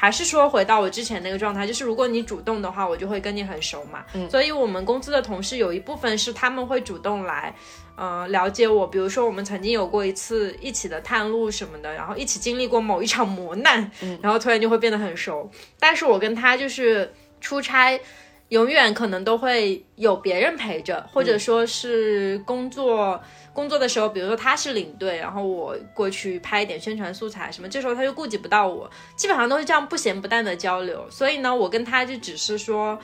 [0.00, 4.04] 还是说回到我之前那个状态，就是如果你主动的话，我就会跟你很熟嘛。
[4.14, 7.52] 嗯，所以我们公司的同事有一部分是他们会主动来。
[7.96, 13.90] 呃，了解我，比如说我们曾经有过一次一起的探路什么的，然后一起经历过某一场磨难，
[14.22, 15.50] 然后突然就会变得很熟。
[15.80, 18.00] 但是我跟他就是出差，
[18.48, 23.20] 永远可能都会有别人陪着，或者说是工作
[23.52, 31.06] 工作的时候，比如说他是领队，然后我过去拍一点宣传素材什么，这时候他就顾及不到我，基本上都是这样不咸不淡的交流。
[31.10, 32.98] 所以呢，我跟他就只是说。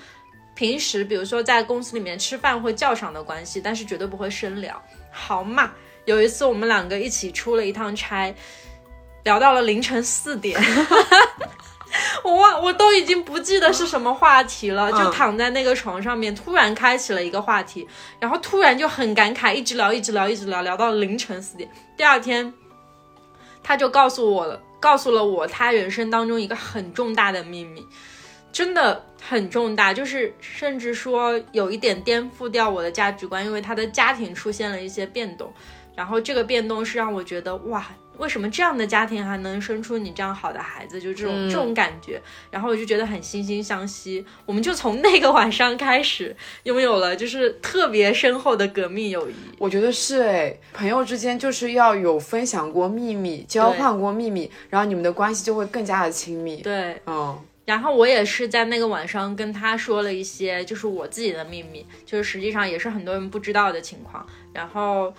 [0.56, 4.80] 平时比如说在公司里面吃饭会叫上的关系，但是绝对不会深聊。
[5.10, 5.72] 好嘛，
[6.04, 8.32] 有一次我们两个一起出了一趟差，
[9.24, 10.56] 聊到了凌晨四点，
[12.24, 17.86] 我忘我都已经不记得是什么话题了，就躺在那个床上面，突然开启了一个话题，
[18.18, 21.70] 然后突然就很感慨，一直聊一直聊一直聊，聊到凌晨四点。
[21.96, 22.52] 第二天，
[23.62, 27.86] 他就告诉我了，告诉了我他人生当中一个很重大的秘密。
[28.52, 35.52] 真的很重大，就是甚至说有一点颠覆掉我的价值观，因为他的家庭出现了一些变动，
[35.96, 37.84] 然后这个变动是让我觉得哇，
[38.18, 41.00] 为什么这样的家庭还能生出你这样好的孩子？
[41.00, 44.24] 就这种这种感觉，然后我就觉得很惺惺相惜。
[44.46, 49.34] 我们就从那个晚上开始拥有了就是特别深厚的革命友谊。
[49.58, 56.56] 我觉得是哎，朋友之间就是要有分享过秘密，交换过秘密，然后你们的关系就会更加的亲密。
[56.62, 57.38] 对，嗯。
[57.64, 64.26] 然后我也是在那个晚上跟他说了一些，就是我自己的秘密，就是实际上也是很多人不知道的情况。
[64.52, 65.10] 然后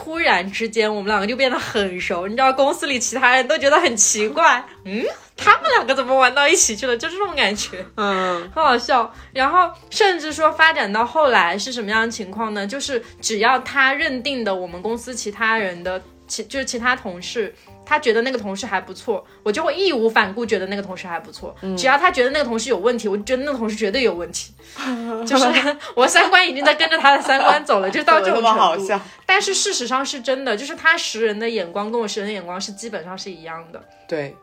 [0.00, 2.28] 突然之间，我们两个就变得很熟。
[2.28, 5.04] 你知道，公司里其他人都觉得很奇怪，嗯，
[5.36, 6.96] 他们两个怎么玩到一起去了？
[6.96, 9.12] 就这种感觉，嗯，很好笑。
[9.32, 12.64] 然后甚至说发展到后来是什么样的情况呢？
[12.64, 17.52] 就是只要他认定的我们公司其他人的其就是其他同事。
[17.88, 21.56] 他觉得那个同事还不错，我就会义无反顾觉得那个同事还不错。
[21.74, 24.52] 只要他觉得那个同事有问题，我就觉得那个同事绝对有问题。
[25.26, 25.46] 就是
[25.94, 29.02] 我三观已经在跟着他的三观走了， 就到这种程度。
[29.24, 33.82] 但是事实上是真的，就是他识人的眼光跟我识人的眼光是基本上是一样的。
[34.06, 34.36] 对。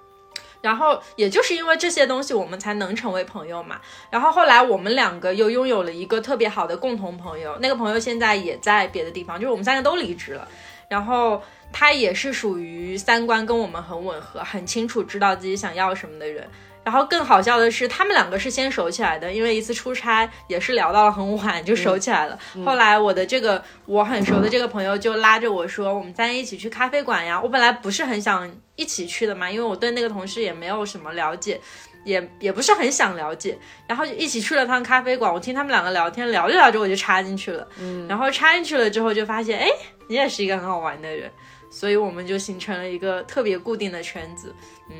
[0.61, 3.79] 然后也就是因为这些东西，我们才能成为朋友嘛。
[4.09, 10.47] 然后后来我们两个又拥有了一个特别好的共同朋友，那个朋友现在也在别的地方，就是我们三个都离职了。
[10.89, 11.39] 然后。
[11.77, 16.47] 他也是属于三观跟我们很吻合，很清楚知道自己想要什么的人。
[16.85, 22.39] 然后更好笑的是，他们两个是先熟起来的，因为一次出差也是聊到了很晚就熟起来了。
[22.63, 31.59] 后来我的这个我很熟的这个朋友就拉着我说：“我们三一起去咖啡馆呀。”我本来不是很想一起去的嘛，因为我对那个同事也没有什么了解，
[32.05, 33.57] 也也不是很想了解。
[33.85, 37.67] 然后就一起去了趟咖啡馆，我听他们两个聊天，聊着聊着我就插进去了。
[37.79, 39.67] 嗯，然后插进去了之后就发现，哎，
[40.07, 41.29] 你也是一个很好玩的人。
[41.75, 44.55] 所以我们就形成了一个特别固定的圈子，
[44.87, 44.95] 嗯，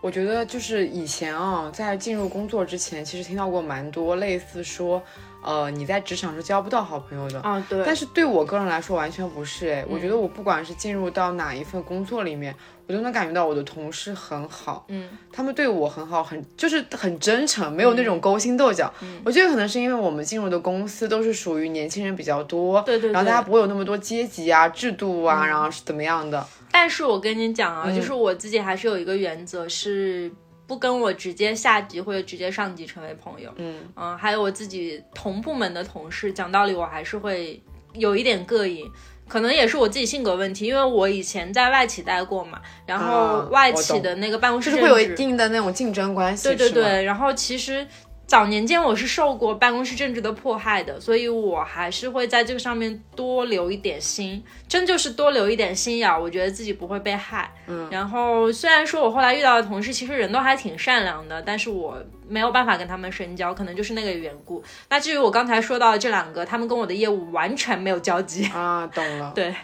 [0.00, 5.02] 我觉得就是以前啊，在进入工作之前，其实听到过蛮多类似说。
[5.42, 7.80] 呃，你在职场是交不到好朋友的啊，对。
[7.86, 12.52] 但是对我个人来说完全不是哎，我觉得我不管是进入到哪一份工作里面，
[12.88, 18.92] 我都能感觉到我的同事很好，嗯，他们对我很好，很就是很真诚，没有那种勾心斗角。
[19.24, 26.44] 我觉得可能是因为我们进入的公司都是属于年轻人比较多，对对，然后大家不会有那么多阶级啊、制度啊，然后是怎么样的。
[26.76, 30.30] 但是我跟你讲啊，就是我自己还是有一个原则是。
[30.68, 37.62] 不跟我直接下级或者直接上级成为朋友，嗯嗯，还有我自己同部门的同事，讲道理我还是会
[37.92, 38.84] 有一点膈应，
[39.28, 47.86] 可能也是我自己性格问题，因为我以前在外企待过嘛，然后外企的那个办公室是会有一定的那种竞争关系，对对对，然后其实。
[48.26, 57.48] 早年间我是受过办公室政治的迫害的，所以我还是会在这个上面多留一点心，真就是多留一点心眼，我觉得自己不会被害。
[57.68, 61.96] 嗯，然后虽然说我后来遇到的同事其实人都还挺善良的，但是我
[62.28, 64.60] 没有办法跟他们深交，可能就是那个缘故。
[64.88, 69.30] 那至于我刚才说到的这两个，他们跟我的业务完全没有交集啊，懂了。
[69.36, 69.54] 对，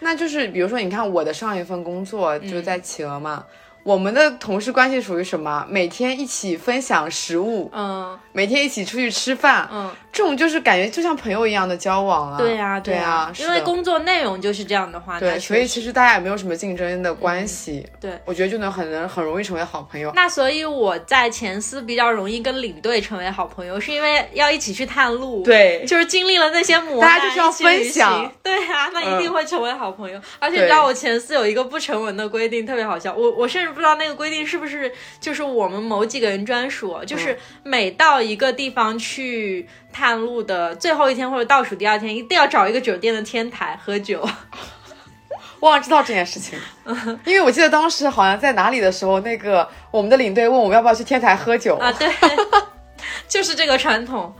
[0.00, 3.44] 那就是比如说你看我的上一份工作就在企鹅嘛。
[3.86, 5.64] 我们的同事关系属于什么？
[5.70, 12.36] 每天一起分享食物，嗯，每天一起出去吃饭，嗯，这种就是感觉就像朋友一样的交往啊。
[12.36, 17.86] 对呀，对呀，因为工作内容就是这样的话，对，所以其实大家也没有什么竞争的关系。
[18.00, 20.10] 对，我觉得就能很能很容易成为好朋友。
[20.16, 30.20] 那所以我在前司比较容易跟领队成为好朋友，是因为要一起去探路，对，就是经历了那些磨大家就是要分享，对啊，那一定会成为好朋友。
[30.40, 44.26] 而且你知道我前司有一个不成文的规定，特别好笑，我我甚至不知道那个规定是不是就是我们某几个人专属，就是每到一个地方去探路的最后一天或者倒数第二天，一定要找一个酒店的天台喝酒。
[45.60, 46.58] 忘了知道这件事情，
[47.26, 52.08] 因为我记得当时好像在哪里的时候，那个我们的领队问我们要不要去天台喝酒啊，对，
[53.28, 54.34] 就是这个传统。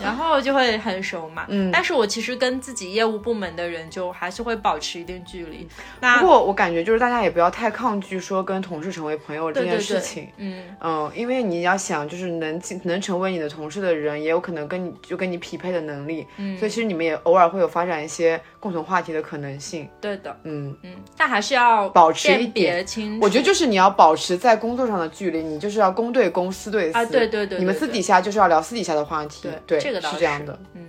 [0.00, 5.66] 然后就会很熟嘛，嗯，但是我其实跟自己业务部门的人就还是会保持一定距离。
[6.00, 10.62] 那不过我感觉就是大家也不要太抗拒说跟同事成为朋友这件事情，嗯。
[10.80, 19.88] 嗯，因为你要想就是能能成为你的同事的人，也有可能跟你就跟你匹配的能力，嗯，所以其实你们也偶尔会有发展一些共同话题的可能性。
[20.00, 22.84] 对的，嗯嗯，但还是要保持一点，
[23.20, 30.58] 我觉得就是你要保持在工作上的距离，你就是要公对公，私对私啊，对对对，你们私底下就是要聊私底下的话题，对，这个倒是这样的。
[30.74, 30.86] 嗯，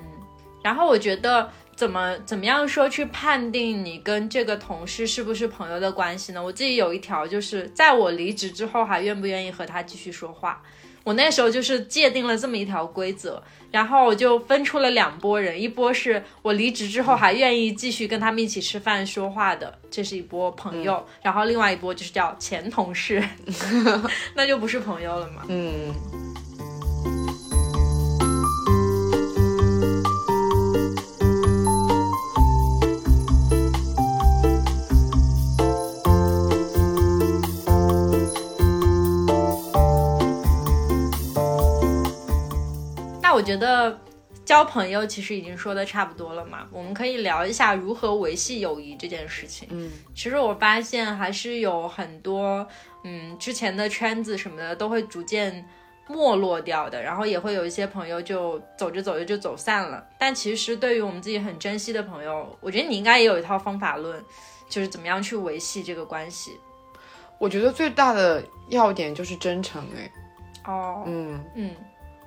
[0.64, 6.44] 然后我觉得怎么怎么样说去判定你跟这个同事是不是朋友的关系呢？
[6.44, 10.62] 我自己有一条，就是在我离职之后还愿不愿意和他继续说话。
[11.04, 23.22] 我那时候就是界定了这么一条规则，然后我就分出了两拨人，一波是我离职之后还愿意继续跟他们一起吃饭说话的，这是一波朋友；然后另外一波就是叫前同事，
[24.34, 25.44] 那就不是朋友了嘛。
[25.50, 25.94] 嗯。
[43.64, 43.98] 得
[44.46, 49.68] 交朋友其实已经说的差不多了嘛，我们可以聊一下如何维系友谊这件事情。
[49.72, 52.68] 嗯，其实我发现还是有很多，
[53.04, 55.66] 嗯，之前的圈子什么的都会逐渐
[56.10, 60.06] 没落掉的，然后也会有一些朋友就走着走着就走散了。
[60.20, 64.22] 但其实对于我们自己很珍惜的朋友，我觉得你应该也有一套方法论，
[64.68, 66.60] 就是怎么样去维系这个关系。
[67.40, 70.12] 我觉得最大的要点就是真诚，哎，
[70.66, 71.76] 哦，嗯嗯。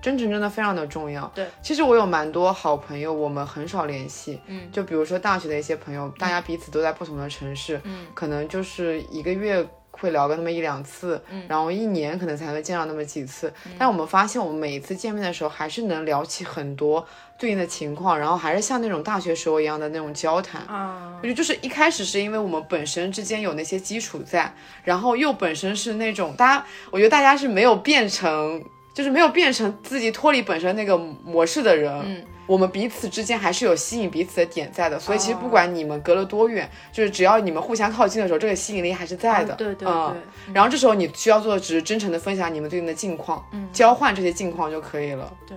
[0.07, 1.27] 真诚真的非常的重要。
[1.35, 4.41] 对，其实我有蛮多好朋友，我们很少联系。
[4.47, 13.53] 嗯，就比如说大学的一些朋友，大家彼此都在不同的城市，嗯，可能就是一个月会聊个那么一两次，嗯，然后一年可能才会见到那么几次。
[13.77, 17.05] 但我们发现，我们每一次见面的时候，还是能聊起很多
[17.37, 20.63] 对应的情况，然后还是像那种大学时候一样的那种交谈。
[20.69, 28.63] 啊，我觉得就是一开始是因为我们本身之间有那些基础在，然后又本身是那种大家，我觉得大家是没有变成。
[28.97, 40.55] 就是没有变成自己脱离本身那个模式的人，嗯，我们彼此之间还是有吸引彼此的点在的，所以其实不管你们隔了多远，就是只要你们互相靠近的时候，这个吸引力还是在的，对对对。
[40.55, 45.31] 然后这时候你需要做的只是真诚的分享你们最近的近况，嗯，交换这些近况就可以了。
[45.47, 45.55] 对。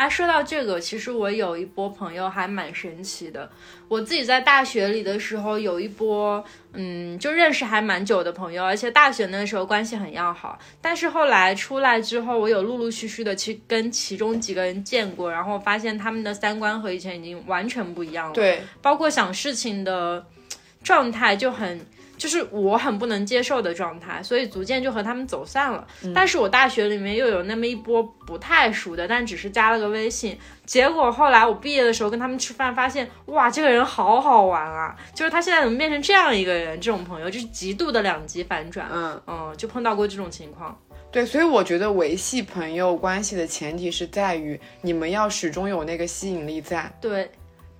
[0.00, 3.46] 啊，说到这个，其实我有一波朋友还蛮神奇的。
[3.86, 10.58] 我自己在大学里的时候有一波，嗯，就认识还蛮久的朋友，而且大学那时候关系很要好。
[10.80, 18.32] 但是后来出来之后，我有陆陆续续的去跟其中几个人见过，然后发现他们的三观和以前已经完全不一样了。
[18.32, 20.24] 对，包括想事情的
[20.82, 21.78] 状态就很。
[22.20, 25.86] 就是我很不能接受的状态，所以逐渐就和他们走散了。
[26.14, 30.38] 但是我大学里面又有那么一波不太熟的，但只是加了个微信。
[30.66, 34.94] 结果后来我毕业的时候跟他们吃饭，发现哇，这个人好好玩啊！
[35.14, 36.78] 就是他现在怎么变成这样一个人？
[36.78, 38.86] 这种朋友就是极度的两极反转。
[38.92, 40.78] 嗯嗯，就碰到过这种情况。
[41.10, 46.92] 对，所以我觉得维系朋友关系的前提是在于你们要始终有那个吸引力在。
[47.00, 47.30] 对。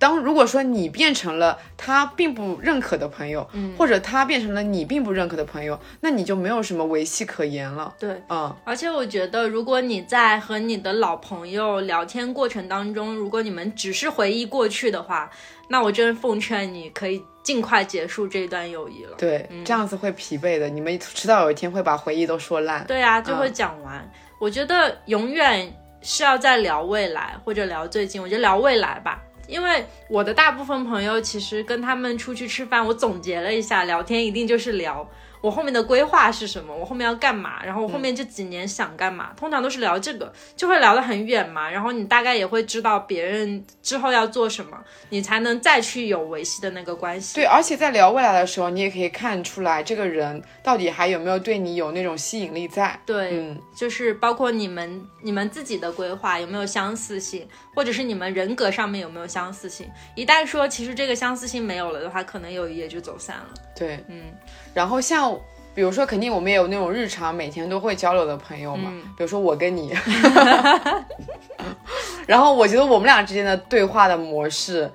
[0.01, 7.93] 当如果说你变成了他并不认可的朋友，嗯，或者他变成了你并不认可的朋友，那你就没有什么维系可言了。
[7.99, 15.29] 对，嗯，而且我觉得，如果你在和你的老朋友聊天过程当中，如果你们只是回忆过去的话，
[15.67, 19.15] 那我真奉劝你可以尽快结束这段友谊了。
[19.19, 22.83] 对，这样子会疲惫的，你们迟早有一天会把回忆都说烂。
[22.87, 24.11] 对啊，就会讲完。
[24.39, 29.21] 我觉得永远是要在聊未来或者聊最近，我觉得聊未来吧。
[29.51, 35.05] 因为我的大部分朋友其实跟他们出去吃饭，我总结了一下，聊天一定就是聊。
[35.41, 41.69] 我后面的规划是什么，我后面要干嘛，然后我后面这几年想干嘛，通常都是聊这个，就会聊得很远嘛。
[41.69, 44.77] 然后你大概也会知道别人之后要做什么，
[45.09, 47.35] 你才能再去有维系的那个关系。
[47.35, 52.99] 对，而且在聊未来的时候，你也可以看出来这个人到底还有没有对你有那种吸引力在。
[53.05, 59.89] 对，嗯，就是包括你们你们自己的规划有没有相似性，或者是你们人格上面有没有相似性。
[60.15, 63.53] 一旦说其实这个相似性没有了的话，可能友谊也就走散了。
[63.75, 64.25] 对，嗯，
[64.73, 65.37] 然后像
[65.73, 69.93] 比如说，肯定我们也有那种日常每天都会交流的朋友嘛，比如说我跟你，
[72.27, 74.91] 然后我觉得我们俩之间的对话的模式，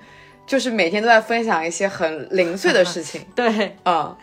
[0.46, 4.14] 就是每天都在分享一些很零碎的事情， 对，嗯，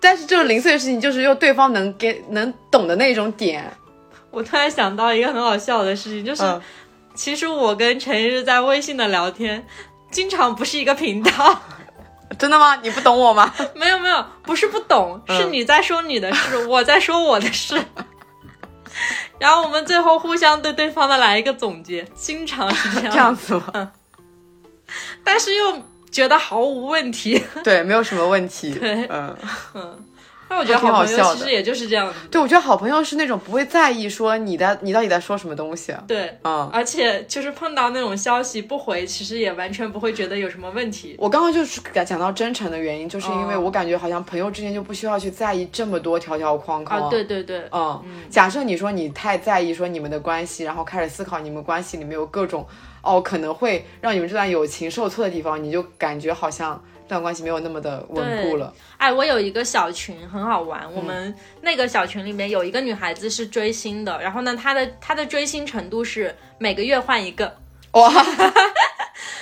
[0.00, 3.70] 但是这种零碎的事情，就是用对方能给能懂的那种点。
[4.30, 6.60] 我突然想到一个很好笑的事情，就是、嗯。
[7.14, 9.66] 其实我跟陈日在微信的聊天，
[10.08, 11.60] 经常不是一个频道。
[12.38, 12.76] 真的吗？
[12.82, 13.52] 你不懂我吗？
[13.74, 17.80] 没有没有，不是不懂，是你在说你的事， 我在说我的事。
[19.38, 23.92] 然后我们最后互相对对方的来一个总结，经常是这样，这样子吗？
[25.22, 27.40] 但是又觉得毫无问题。
[27.62, 28.72] 对，没有什么问题。
[28.74, 29.36] 对嗯，
[29.74, 30.04] 嗯，
[30.50, 32.14] 那我觉得好朋友其实也就是这样子。
[32.30, 35.94] 对，我觉得好朋友是那种不会在意说你的你到底在说什么东西。
[36.06, 41.16] 对，嗯，而且就是碰到那种消息不回，其实也完全不会觉得有什么问题。
[41.18, 47.02] 我刚刚就是讲讲到真诚的原因，就是因为哦我感觉好像朋友之间就不需要去在意这么多条条框框。
[47.02, 52.66] 啊，对对对，嗯，假设你说你太在意说你们的关系，然后开始思考你们关系里面有各种
[53.02, 58.72] 哦可能会让你们这段友情受挫的地方，你就感觉好像这段关系没有那么的稳固了。
[58.98, 67.56] 哎，我有一个小群很好玩，嗯我们那个小群里面有一个女孩子是追星的，然后呢，她的她的追星程度是每个月换一个。
[67.92, 68.12] 哇，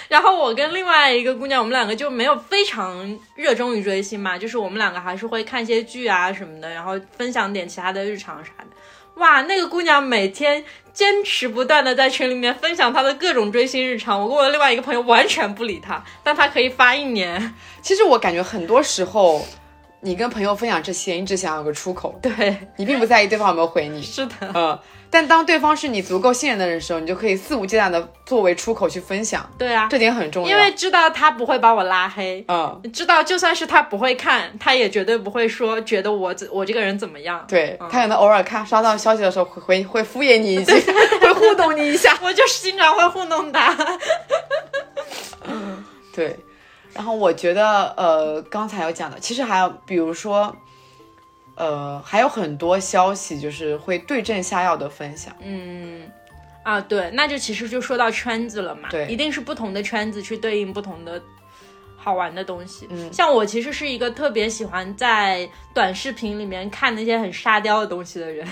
[0.09, 8.76] 然后我跟另外一个姑娘，我们两个就没有非常热衷于追星嘛，就是我们两个还是会看一些剧啊什么的，然后分享点其他的日常啥的。
[9.17, 17.55] 哇，那个姑娘每天坚持不断的在群里面分享她的各种追星日常，我跟我的另外一个朋友完全不理她，但她可以发一年。
[17.81, 19.47] 其实我感觉很多时候，
[20.01, 24.03] 你跟朋友分享这些，你只想有个出口，对，你并不在意对方有没有回你。
[24.03, 24.79] 是的，嗯，
[25.17, 30.51] 但当对方是你足够信任的人的时候，你就可以肆无忌惮的作为出口去分享，对啊，这点很重要。
[30.51, 37.43] 因为知道他不会把我拉黑，嗯，知道就算是他不会看，他也绝对不会说觉得我怎我这个人怎么样。
[37.49, 40.75] 对他可能偶尔看刷到消息的时候会会会敷衍你一句，
[41.23, 42.15] 会互动你一下。
[42.23, 43.75] 我就是经常会糊弄她。
[46.15, 46.39] 对，
[46.93, 50.55] 然后我觉得呃，刚才有讲的，其实还有比如说。
[51.57, 56.03] 呃，还有很多消息就是会对症下药的分享，嗯，
[56.63, 59.07] 啊，对，那就其实就说到圈子了嘛，对。
[59.09, 61.21] 一定是不同的圈子去对应不同的
[61.97, 62.87] 好玩的东西。
[62.91, 63.13] 嗯。
[63.13, 68.47] 像我其实是一个特别喜欢在短视频里面看那些很沙雕的东西的人，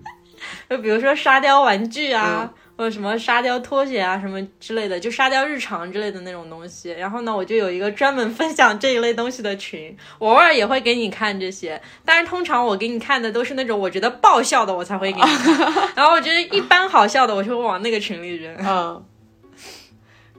[0.68, 2.40] 就比如说沙雕玩具啊。
[2.42, 6.90] 嗯或者什么沙雕拖鞋啊，什么之类的，就沙雕日常之类的那种东西。
[6.90, 11.80] 然后呢，我就有一个专门分享这一类东西的群，我偶尔也会给你看这些。
[12.04, 15.72] 但是通常我给你看的都是那种我觉得爆笑的，我才会给你看。
[15.94, 18.54] 然后我觉得一般好笑的，我就会往那个群里扔。
[18.58, 19.04] 嗯，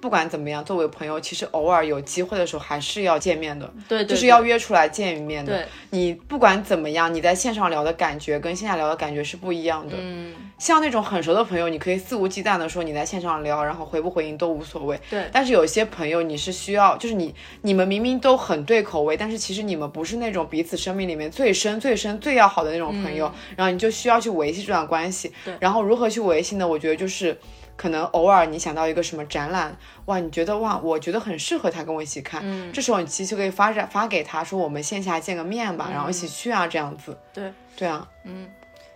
[0.05, 5.51] 不管怎么样，作为朋友，其实偶尔有机会的时候还是要见面的，对对，就是要约出来见一面的。
[5.51, 9.95] 对，你不管怎么样，你在线上聊的感觉跟线下聊的感觉是不一样的。
[9.99, 14.95] 嗯，像那种很熟的朋友，你可以肆无忌惮的说你在线上聊，然后回不回应都无所谓。
[15.09, 17.33] 对但是有些朋友你是需要，就是你
[17.63, 25.33] 你们明明都很对口味，但是其实你们不是那种彼此生命里面最深、最深、最要好的那种朋友，然后你就需要去维系这段关系。
[25.43, 26.67] 对然后如何去维系呢？
[26.67, 27.35] 我觉得就是。
[27.75, 32.71] 可能偶尔你想到一个什么展览，哇，你觉得哇，我觉得很适合他跟我一起看，嗯。
[32.71, 37.17] 这时候你其实可以发展发给他说，我们线下见个面吧，然后一起去啊，这样子。
[37.33, 38.47] 对，对啊，嗯。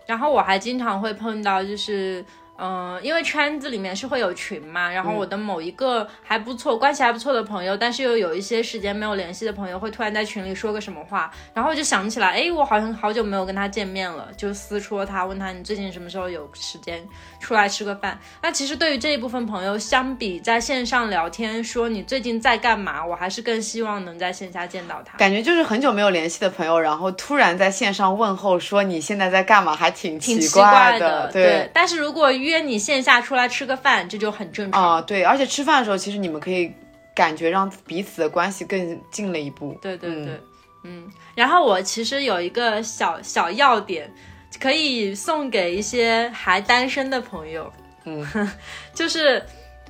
[0.06, 2.24] 然后我还经常会碰到，就是，
[2.62, 17.02] 嗯、因为圈子里面是会有群嘛，然后我的某一个还不错、关系还不错的朋友，但是又有一些时间没有联系的朋友，会突然在群里说个什么话，然后我就想起来，哎，我好像好久没有跟他见面了，就私戳他，问他你最近什么时候有时间
[17.38, 18.18] 出来吃个饭。
[18.42, 25.16] 那其实对于这一部分朋友，相比在线上聊天说你最近在干嘛，我还是更希望能在线下见到他。
[25.16, 31.70] 感觉就是很久没有联系的朋友，然后突然在线上问候说你现在在干嘛，还挺挺奇怪的，对。
[31.72, 34.82] 但是如果约你线下出来吃个饭，这就很正常。
[34.82, 36.72] 啊、对，而且吃饭的时候，其实你们可以
[37.14, 39.78] 感觉让彼此的关系更近了一步。
[39.80, 40.40] 对对对，
[40.84, 44.12] 嗯然后我其实有一个小小要点，
[44.60, 47.72] 可以送给一些还单身的朋友，
[48.04, 48.26] 嗯，
[48.94, 49.42] 就是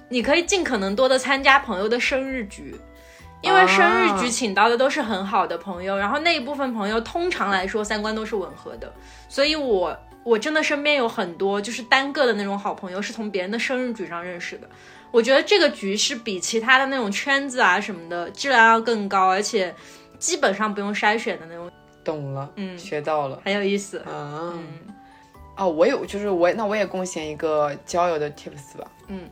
[0.08, 2.74] 你可以尽可能多的参加朋友的生日局。
[3.42, 8.92] 因为生日局请到的都是很好的朋友，然后那一部分朋友通常来说三观都是吻合的，
[9.30, 14.68] 所以我我真的身边有很多就是单个的那种好朋友是从别人的生日局上认识的。
[15.10, 19.74] 我觉得这个局是比其他的那种圈子啊什么的质量要更高，而且
[20.18, 21.70] 基本上不用筛选的那种。
[22.02, 24.02] 懂了，嗯，学到了，很有意思。
[24.06, 24.64] 嗯，
[25.56, 28.90] 哦，我有，就是我那我也贡献一个交友的 tips 吧。
[29.08, 29.28] 嗯，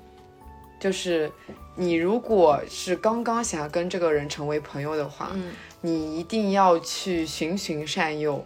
[0.79, 1.33] 就是
[1.75, 8.45] 你如果是刚刚想要跟这个人成为朋友的话，嗯，你一定要去循循善诱，哦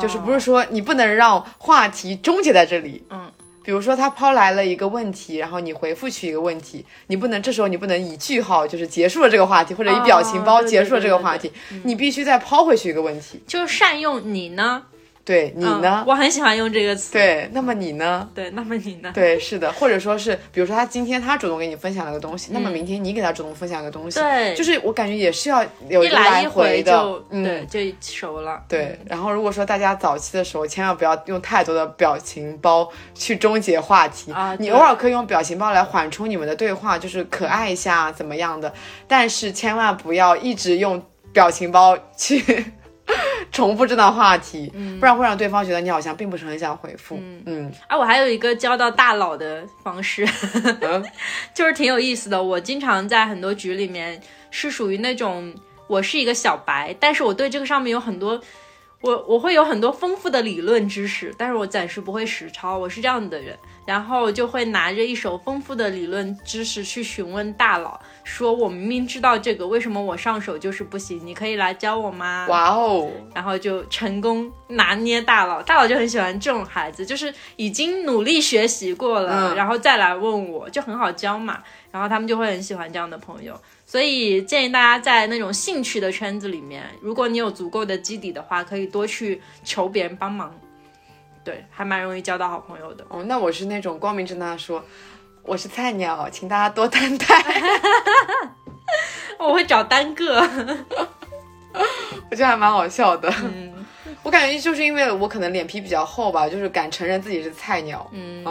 [0.00, 3.04] 就是不是说你不能让话题终结在这里。
[3.10, 3.30] 嗯。
[3.62, 11.50] 比如说他抛来了一个问题，然后你回复去一个问题，你不能这时候你不能以句号就是结束了这个话题，或者以表情包结束了这个话题，
[11.82, 13.42] 你必须再抛回去一个问题。
[13.44, 14.84] 就是善用你呢？
[15.26, 16.04] 对你呢嗯？
[16.06, 17.12] 我很喜欢用这个词。
[17.12, 18.26] 对，那么你呢？
[18.32, 19.10] 对，那么你呢？
[19.12, 28.62] 对，是的，或者说是，比如说他今天他主动给你分享了个东西，那么明天你给他主动分享个东西，嗯对就是我感觉也是要有一个来一回的，就嗯，对，就熟了。
[28.68, 38.72] 对，然后如果说大家早期的时候，千万不要用太多的表情包去终结话题啊你偶尔可以用表情包来缓冲你们的对话，就是可爱一下怎么样的，
[39.08, 41.02] 但是千万不要一直用
[41.32, 42.64] 表情包去
[43.52, 47.18] 重复这段话题，不然会让对方觉得你好像并不是很想回复。
[47.46, 50.26] 嗯啊，我还有一个交到大佬的方式，
[50.82, 51.04] 嗯
[51.54, 52.42] 就是挺有意思的。
[52.42, 55.54] 我经常在很多局里面是属于那种
[55.86, 58.40] 我是一个小白，但是我对这个上面有很多。
[59.02, 71.20] 我我会有很多丰富的理论知识，但是我暂时不会实操，我是这样的人，然后就会拿着一手丰富的理论知识去询问大佬，说我明明知道这个，为什么我上手就是不行？
[71.24, 72.46] 你可以来教我吗？
[72.48, 81.62] 哇哦，然后就成功拿捏大佬，大佬就很喜欢这种孩子，就是已经努力学习过了，嗯然后再来问我，就很好教嘛。
[81.92, 90.52] 然后他们就会很喜欢这样的朋友，所以建议大家在那种兴趣的圈子里面，如果你有足够的基底的话，可以多去求别人帮忙，
[91.44, 93.06] 对，还蛮容易交到好朋友的。
[93.08, 94.84] 哦，那我是那种光明正大地说。
[95.48, 97.26] 我是菜鸟，请大家多担待。
[99.38, 100.40] 我会找单个，
[102.28, 103.32] 我觉得还蛮好笑的。
[103.44, 103.72] 嗯
[104.24, 108.04] 我感觉就是因为我可能脸皮比较厚吧，就是敢承认自己是菜鸟。
[108.10, 108.42] 嗯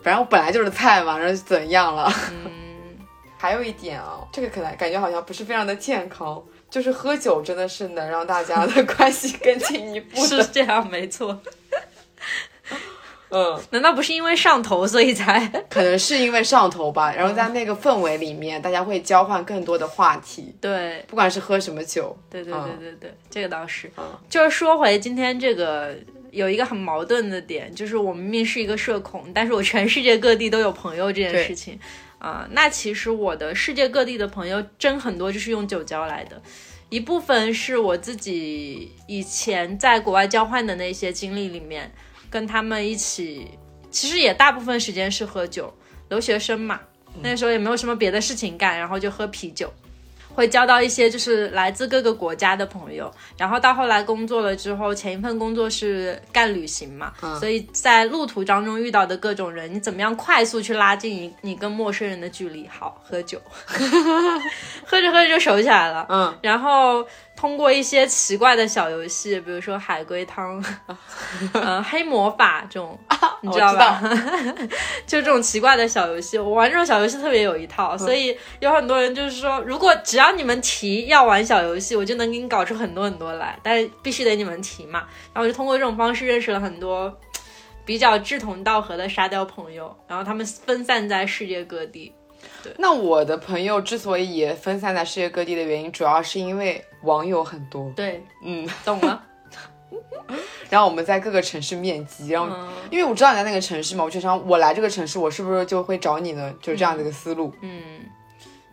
[0.00, 2.08] 反正我本来就是菜嘛，然后怎样了？
[2.30, 2.67] 嗯，
[3.38, 10.42] 还有一点啊，这个可能感觉好像不是非常的健康，就是喝酒真的是能让大家的关系更进一步的。
[10.42, 11.40] 是这样，没错。
[13.30, 15.46] 嗯，难道不是因为上头所以才？
[15.68, 22.16] 可能是因为上头吧，然后在那个氛围里面，大家会交换更多的话题，对，不管是喝什么酒。
[22.30, 23.90] 对对对对对，这个倒是。
[23.98, 25.94] 嗯就是说回今天这个，
[26.30, 31.78] 有一个很矛盾的点，就是我明明是一个社恐，但是我全世界各地都有朋友这件事情。
[32.18, 36.42] 啊、那其实我的世界各地的朋友真很多，就是用酒交来的。
[36.88, 41.92] 一部分是我自己以前在国外交换的那些经历里面，
[42.30, 43.46] 跟他们一起，
[43.90, 45.72] 其实也大部分时间是喝酒，
[46.08, 46.80] 留学生嘛，
[47.22, 49.72] 那时候也没有什么别的事情干，然后就喝啤酒。
[50.38, 62.68] 会交到一些就是来自各个国家的朋友，然后到后来工作了之后，前一份工作是干旅行嘛，所以在路途当中遇到的各种人，你怎么样快速去拉近你你跟陌生人的距离？
[62.68, 63.42] 好，喝酒，
[64.86, 67.04] 喝着喝着就熟起来了，嗯，然后
[67.38, 70.60] 通过一些奇怪的小游戏，比如说海龟汤，
[71.54, 72.98] 呃，黑魔法这种，
[73.42, 74.02] 你知道吧？
[75.06, 85.04] 就这种奇怪的小游戏，我玩这种小游戏特别有一套，所以有很多人就是说，如果只要你们提要玩小游戏，我就能给你搞出很多很多来，但是必须得你们提嘛。
[85.32, 87.16] 然后我就通过这种方式认识了很多
[87.84, 92.12] 比较志同道合的沙雕朋友，然后他们分散在世界各地。
[92.76, 97.90] 那我的朋友之所以也分散在世界各地的原因，主要是因为网友很多。
[97.96, 99.22] 对，嗯，懂了。
[100.68, 106.54] 然后我们在各个城市面基，然后、嗯因为我知道你在那个城市嘛，我就想我来这个城市，我是不是就会找你呢？
[106.60, 107.52] 就是这样的一个思路。
[107.62, 108.00] 嗯，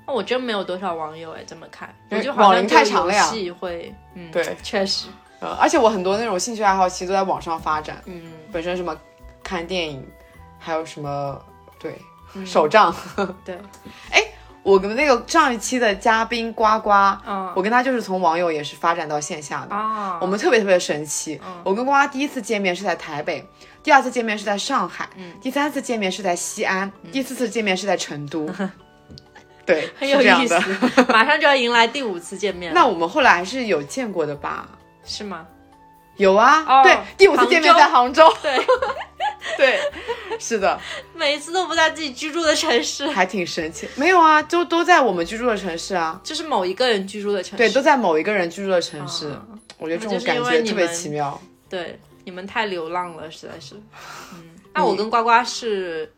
[0.05, 5.07] 那我真没有多少网友哎，这么看，我龄太长了呀游戏会，嗯，对，确实，
[5.39, 8.95] 呃，而且我很多那种兴趣爱好其实都在网上发展，嗯，本身什么
[9.43, 10.05] 看电影，
[10.59, 11.41] 还有什么
[11.79, 11.95] 对
[12.35, 12.93] 嗯手账。
[13.43, 13.57] 对，
[14.11, 14.21] 哎
[14.63, 16.89] 我跟那个上一期的嘉宾呱呱，
[17.25, 19.75] 嗯我跟他就是从网友也是发展到线下的。
[19.75, 21.39] 啊，我们特别特别神奇。
[21.63, 23.47] 我跟呱呱第一次见面是在台北，
[23.83, 28.49] 第二次见面是在上海，嗯第三次见面是在西安，第四次见面是在成都。
[29.67, 30.47] 对，很有意。
[30.47, 30.55] 思，
[31.09, 34.67] 马上就要迎来第五次见面了，那我们后来还是有见过的吧？
[35.03, 35.45] 是吗？
[36.17, 38.31] 有啊，哦对，第五次见面在杭州。
[38.41, 38.57] 对，
[39.57, 39.79] 对，
[40.39, 40.79] 是的，
[41.15, 43.87] 每一次都不在自己居住的城市，还挺神奇。
[43.95, 49.31] 没有啊，就都在我们居住的城市啊，就是某一个人居住的城市，对，都在某一个人居住的城市。
[49.77, 51.39] 我觉得这种感觉特别奇妙。
[51.69, 53.75] 对，你们太流浪了，实在是。
[54.33, 56.11] 嗯，那我跟呱呱是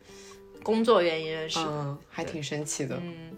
[0.63, 2.95] 工作原因认识，嗯，还挺神奇的。
[3.01, 3.31] 嗯，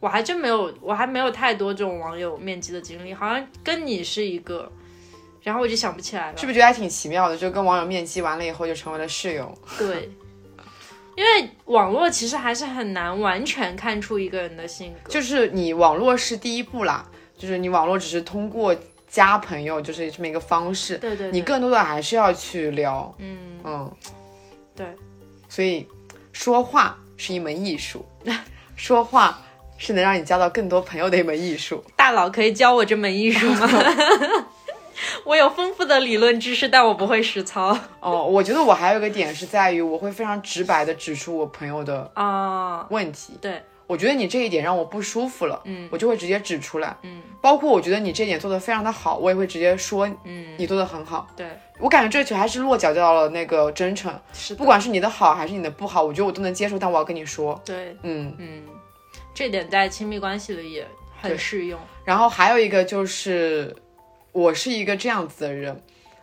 [0.00, 4.70] 我还真没有，我还没有太多这种网友面基的经历，好像跟你是一个。
[5.42, 7.36] 然后我就想不起来了，是不是觉得还挺奇妙的？
[7.36, 9.52] 就跟网友面基完了以后，就成为了室友。
[9.76, 10.08] 对，
[11.16, 15.10] 因为网络其实还是很难完全看出一个人的性格。
[15.10, 17.04] 就是你网络是第一步啦，
[17.36, 18.74] 就是你网络只是通过
[19.08, 20.96] 加朋友，就是这么一个方式。
[20.98, 21.30] 对对。
[21.30, 23.12] 你更多的还是要去聊。
[23.18, 23.92] 嗯嗯，
[24.76, 24.86] 对。
[25.48, 25.86] 所以
[26.32, 28.06] 说话是一门艺术，
[28.76, 29.38] 说话
[29.76, 31.84] 是能让你交到更多朋友的一门艺术。
[31.96, 33.68] 大佬可以教我这门艺术吗？
[35.24, 37.76] 我有丰富的理论知识，但我不会实操。
[38.00, 43.38] 哦，我觉得我还有一个点是在于，我会非常直白的指出我朋友的啊问题。
[43.40, 46.96] 对，我觉得你这一点让我不舒服了，嗯，我就会直接指出来。
[47.02, 51.26] 嗯，包括我觉得你这点做的非常的好，我也会直接说，嗯，你做的很好。
[51.36, 51.46] 对，
[51.78, 57.60] 我感觉这球还是落脚到了那个真诚，是，不管是你的好还是你的不好，我觉得我都能接受，但我要跟你说。
[57.64, 58.62] 对，嗯嗯，
[59.34, 60.86] 这点在亲密关系里也
[61.20, 61.78] 很适用。
[62.04, 63.74] 然后还有一个就是，
[64.32, 65.82] 我是一个这样子的人。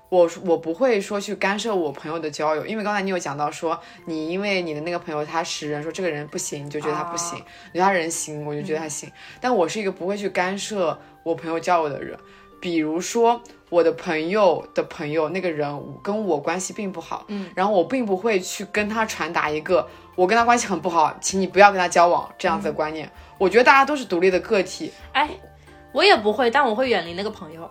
[0.09, 7.37] 我我不会说去干涉我朋友的交友，因为刚才你有讲到说，你因为你的那个朋友他识人，说这个人不行，你就觉得他不行；
[7.71, 9.07] 你觉得他人行，我就觉得他行。
[9.39, 12.17] 但我是一个不会去干涉我朋友交友的人。
[12.59, 13.39] 比如说
[13.69, 23.07] 我的朋友的朋友那个人跟我关系并不好，嗯，然后我并不会去跟他传达一个我跟他关系很不好，请你不要跟他交往这样子的观念。
[23.37, 24.91] 我觉得大家都是独立的个体。
[25.13, 25.29] 哎，
[25.91, 27.69] 我也不会，但我会远离那个朋友。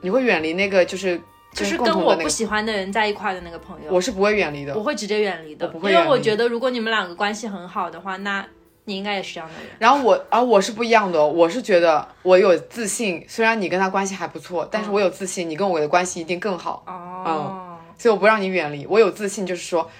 [0.00, 1.20] 你会远离那个就是。
[1.50, 8.46] 就是跟我不喜欢的人在一块的那个朋友，我是不会远离的，我会直接远离的，不会因为我觉得如果你们两个关系很好的话，那
[8.84, 9.72] 你应该也是这样的人。
[9.78, 16.84] 然后我，而我是不一样的，我是觉得我有自信，虽然你跟他关系还不错，但是我有自信，你跟我的关系一定更好。
[16.86, 19.90] 哦，嗯，所以我不让你远离，我有自信，就是说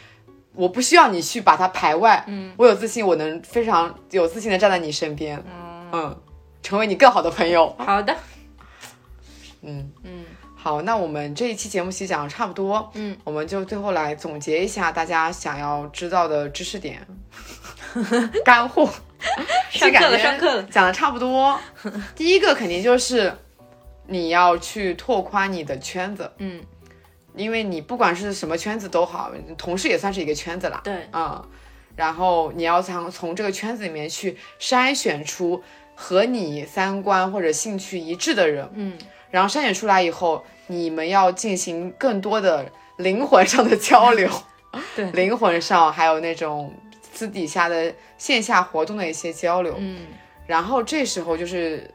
[0.55, 5.43] 我不需要你去把他排外，嗯，我有自信，我能非常有自信的站在你身边，
[5.93, 6.15] 嗯，
[6.63, 7.75] 成为你更好的朋友。
[7.79, 8.15] 好的，
[9.63, 9.93] 嗯。
[10.03, 10.25] 嗯。
[10.61, 17.07] 好，那我们这一期节目其实讲的差不多，嗯，我们就最后来总结一下大家想要知道的知识点，
[18.45, 18.91] 干货。
[19.71, 21.59] 上课了，上课了，讲的差不多。
[22.17, 23.33] 第一个肯定就是
[24.07, 26.61] 你要去拓宽你的圈子，嗯，
[27.37, 31.41] 因为你不管是什么圈子都好，同事也算是一个圈子啦，对，嗯，
[31.95, 35.63] 然后你要从从这个圈子里面去筛选出
[35.95, 38.99] 和你三观或者兴趣一致的人，嗯。
[39.31, 44.31] 然后筛选出来以后，你们要进行更多的灵魂上的交流，
[44.97, 46.73] 对，灵魂上还有那种
[47.13, 50.07] 私底下的线下活动的一些交流，嗯，
[50.47, 51.91] 然后这时候就是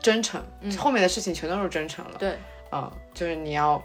[0.00, 0.42] 真诚，
[0.78, 2.38] 后面的事情全都是真诚了，对，
[2.72, 3.82] 嗯，就是你要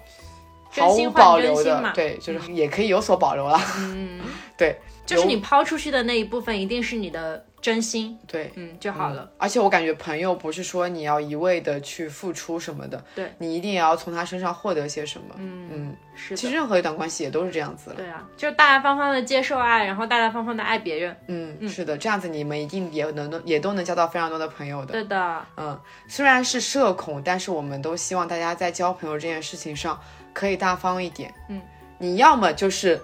[0.69, 4.21] 毫无保留的，对，就是也可以有所保留了，嗯，
[4.57, 7.45] 对，就是你抛出去的那一部分一定是你的。
[7.63, 9.31] 真心对，嗯就好了。
[9.37, 15.33] 而且我感觉朋友不是说你要一味的去付出什么的，对你一定也要从他身上获得些什么。
[15.37, 16.35] 嗯嗯，是。
[16.35, 17.93] 其实任何一段关系也都是这样子。
[17.95, 21.15] 对啊，就是大大方方的接受爱，然后大大方方的爱别人。
[21.27, 24.91] 嗯，是的，这样子你们一定也能也都能交到非常多的朋友的。
[24.91, 25.45] 对的。
[25.55, 25.79] 嗯，
[26.09, 29.97] 虽然是社恐，但是我们都希望大家在交朋友这件事情上
[30.33, 31.33] 可以大方一点。
[31.47, 31.61] 嗯，
[31.97, 33.01] 你要么就是。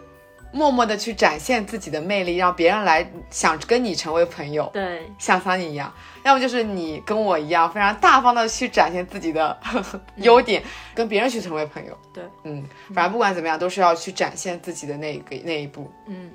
[0.52, 4.70] 默默的去展现自己的魅力，让别人来想跟你成为朋友。
[4.74, 5.94] 对，像桑尼一样，
[6.24, 9.58] 要么就是你跟我一样，非常大方的去展现自己的
[10.18, 10.64] 优点，
[10.96, 11.98] 跟别人去成为朋友。
[12.14, 15.92] 对，嗯，反正不管怎么样，都是要去展现自己的那一个那一步。
[16.08, 16.32] 嗯，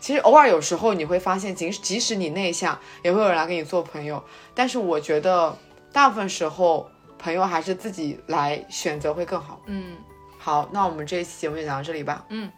[0.00, 4.22] 其实偶尔有时候你会发现，即使即使你内向，也会有人来跟你做朋友。
[4.54, 5.54] 但是我觉得
[5.92, 9.60] 大部分时候，朋友还是自己来选择会更好。
[9.66, 9.96] 嗯，
[10.38, 12.24] 好，那我们这一期节目就讲到这里吧。
[12.30, 12.50] 嗯。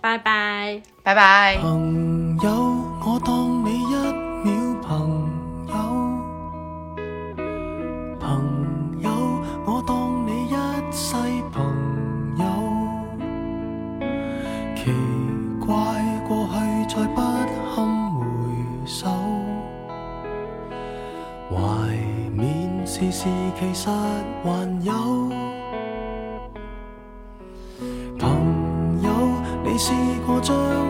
[0.00, 1.58] 拜拜，拜拜。
[1.60, 2.50] 朋友，
[3.04, 3.94] 我当你一
[4.42, 4.50] 秒
[4.82, 5.28] 朋
[5.68, 5.74] 友；
[8.18, 9.10] 朋友，
[9.66, 10.54] 我当你一
[10.90, 11.14] 世
[11.52, 11.62] 朋
[12.38, 12.44] 友。
[14.74, 14.90] 奇
[15.60, 15.74] 怪，
[16.26, 16.54] 过去
[16.88, 17.20] 再不
[17.74, 18.24] 堪回
[18.86, 19.06] 首，
[21.50, 21.56] 怀
[22.34, 23.28] 缅时事
[23.58, 25.39] 其实还有。
[29.80, 29.94] 试
[30.26, 30.89] 过将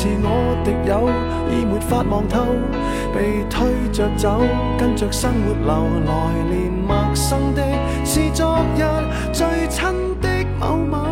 [0.00, 1.10] 是我敌友，
[1.50, 2.44] 已没法望透，
[3.12, 4.40] 被推着走，
[4.78, 5.72] 跟着生活流
[6.06, 6.12] 来
[6.48, 7.60] 年陌生的
[8.04, 8.84] 是昨日
[9.32, 9.88] 最亲
[10.20, 10.28] 的
[10.60, 11.07] 某某。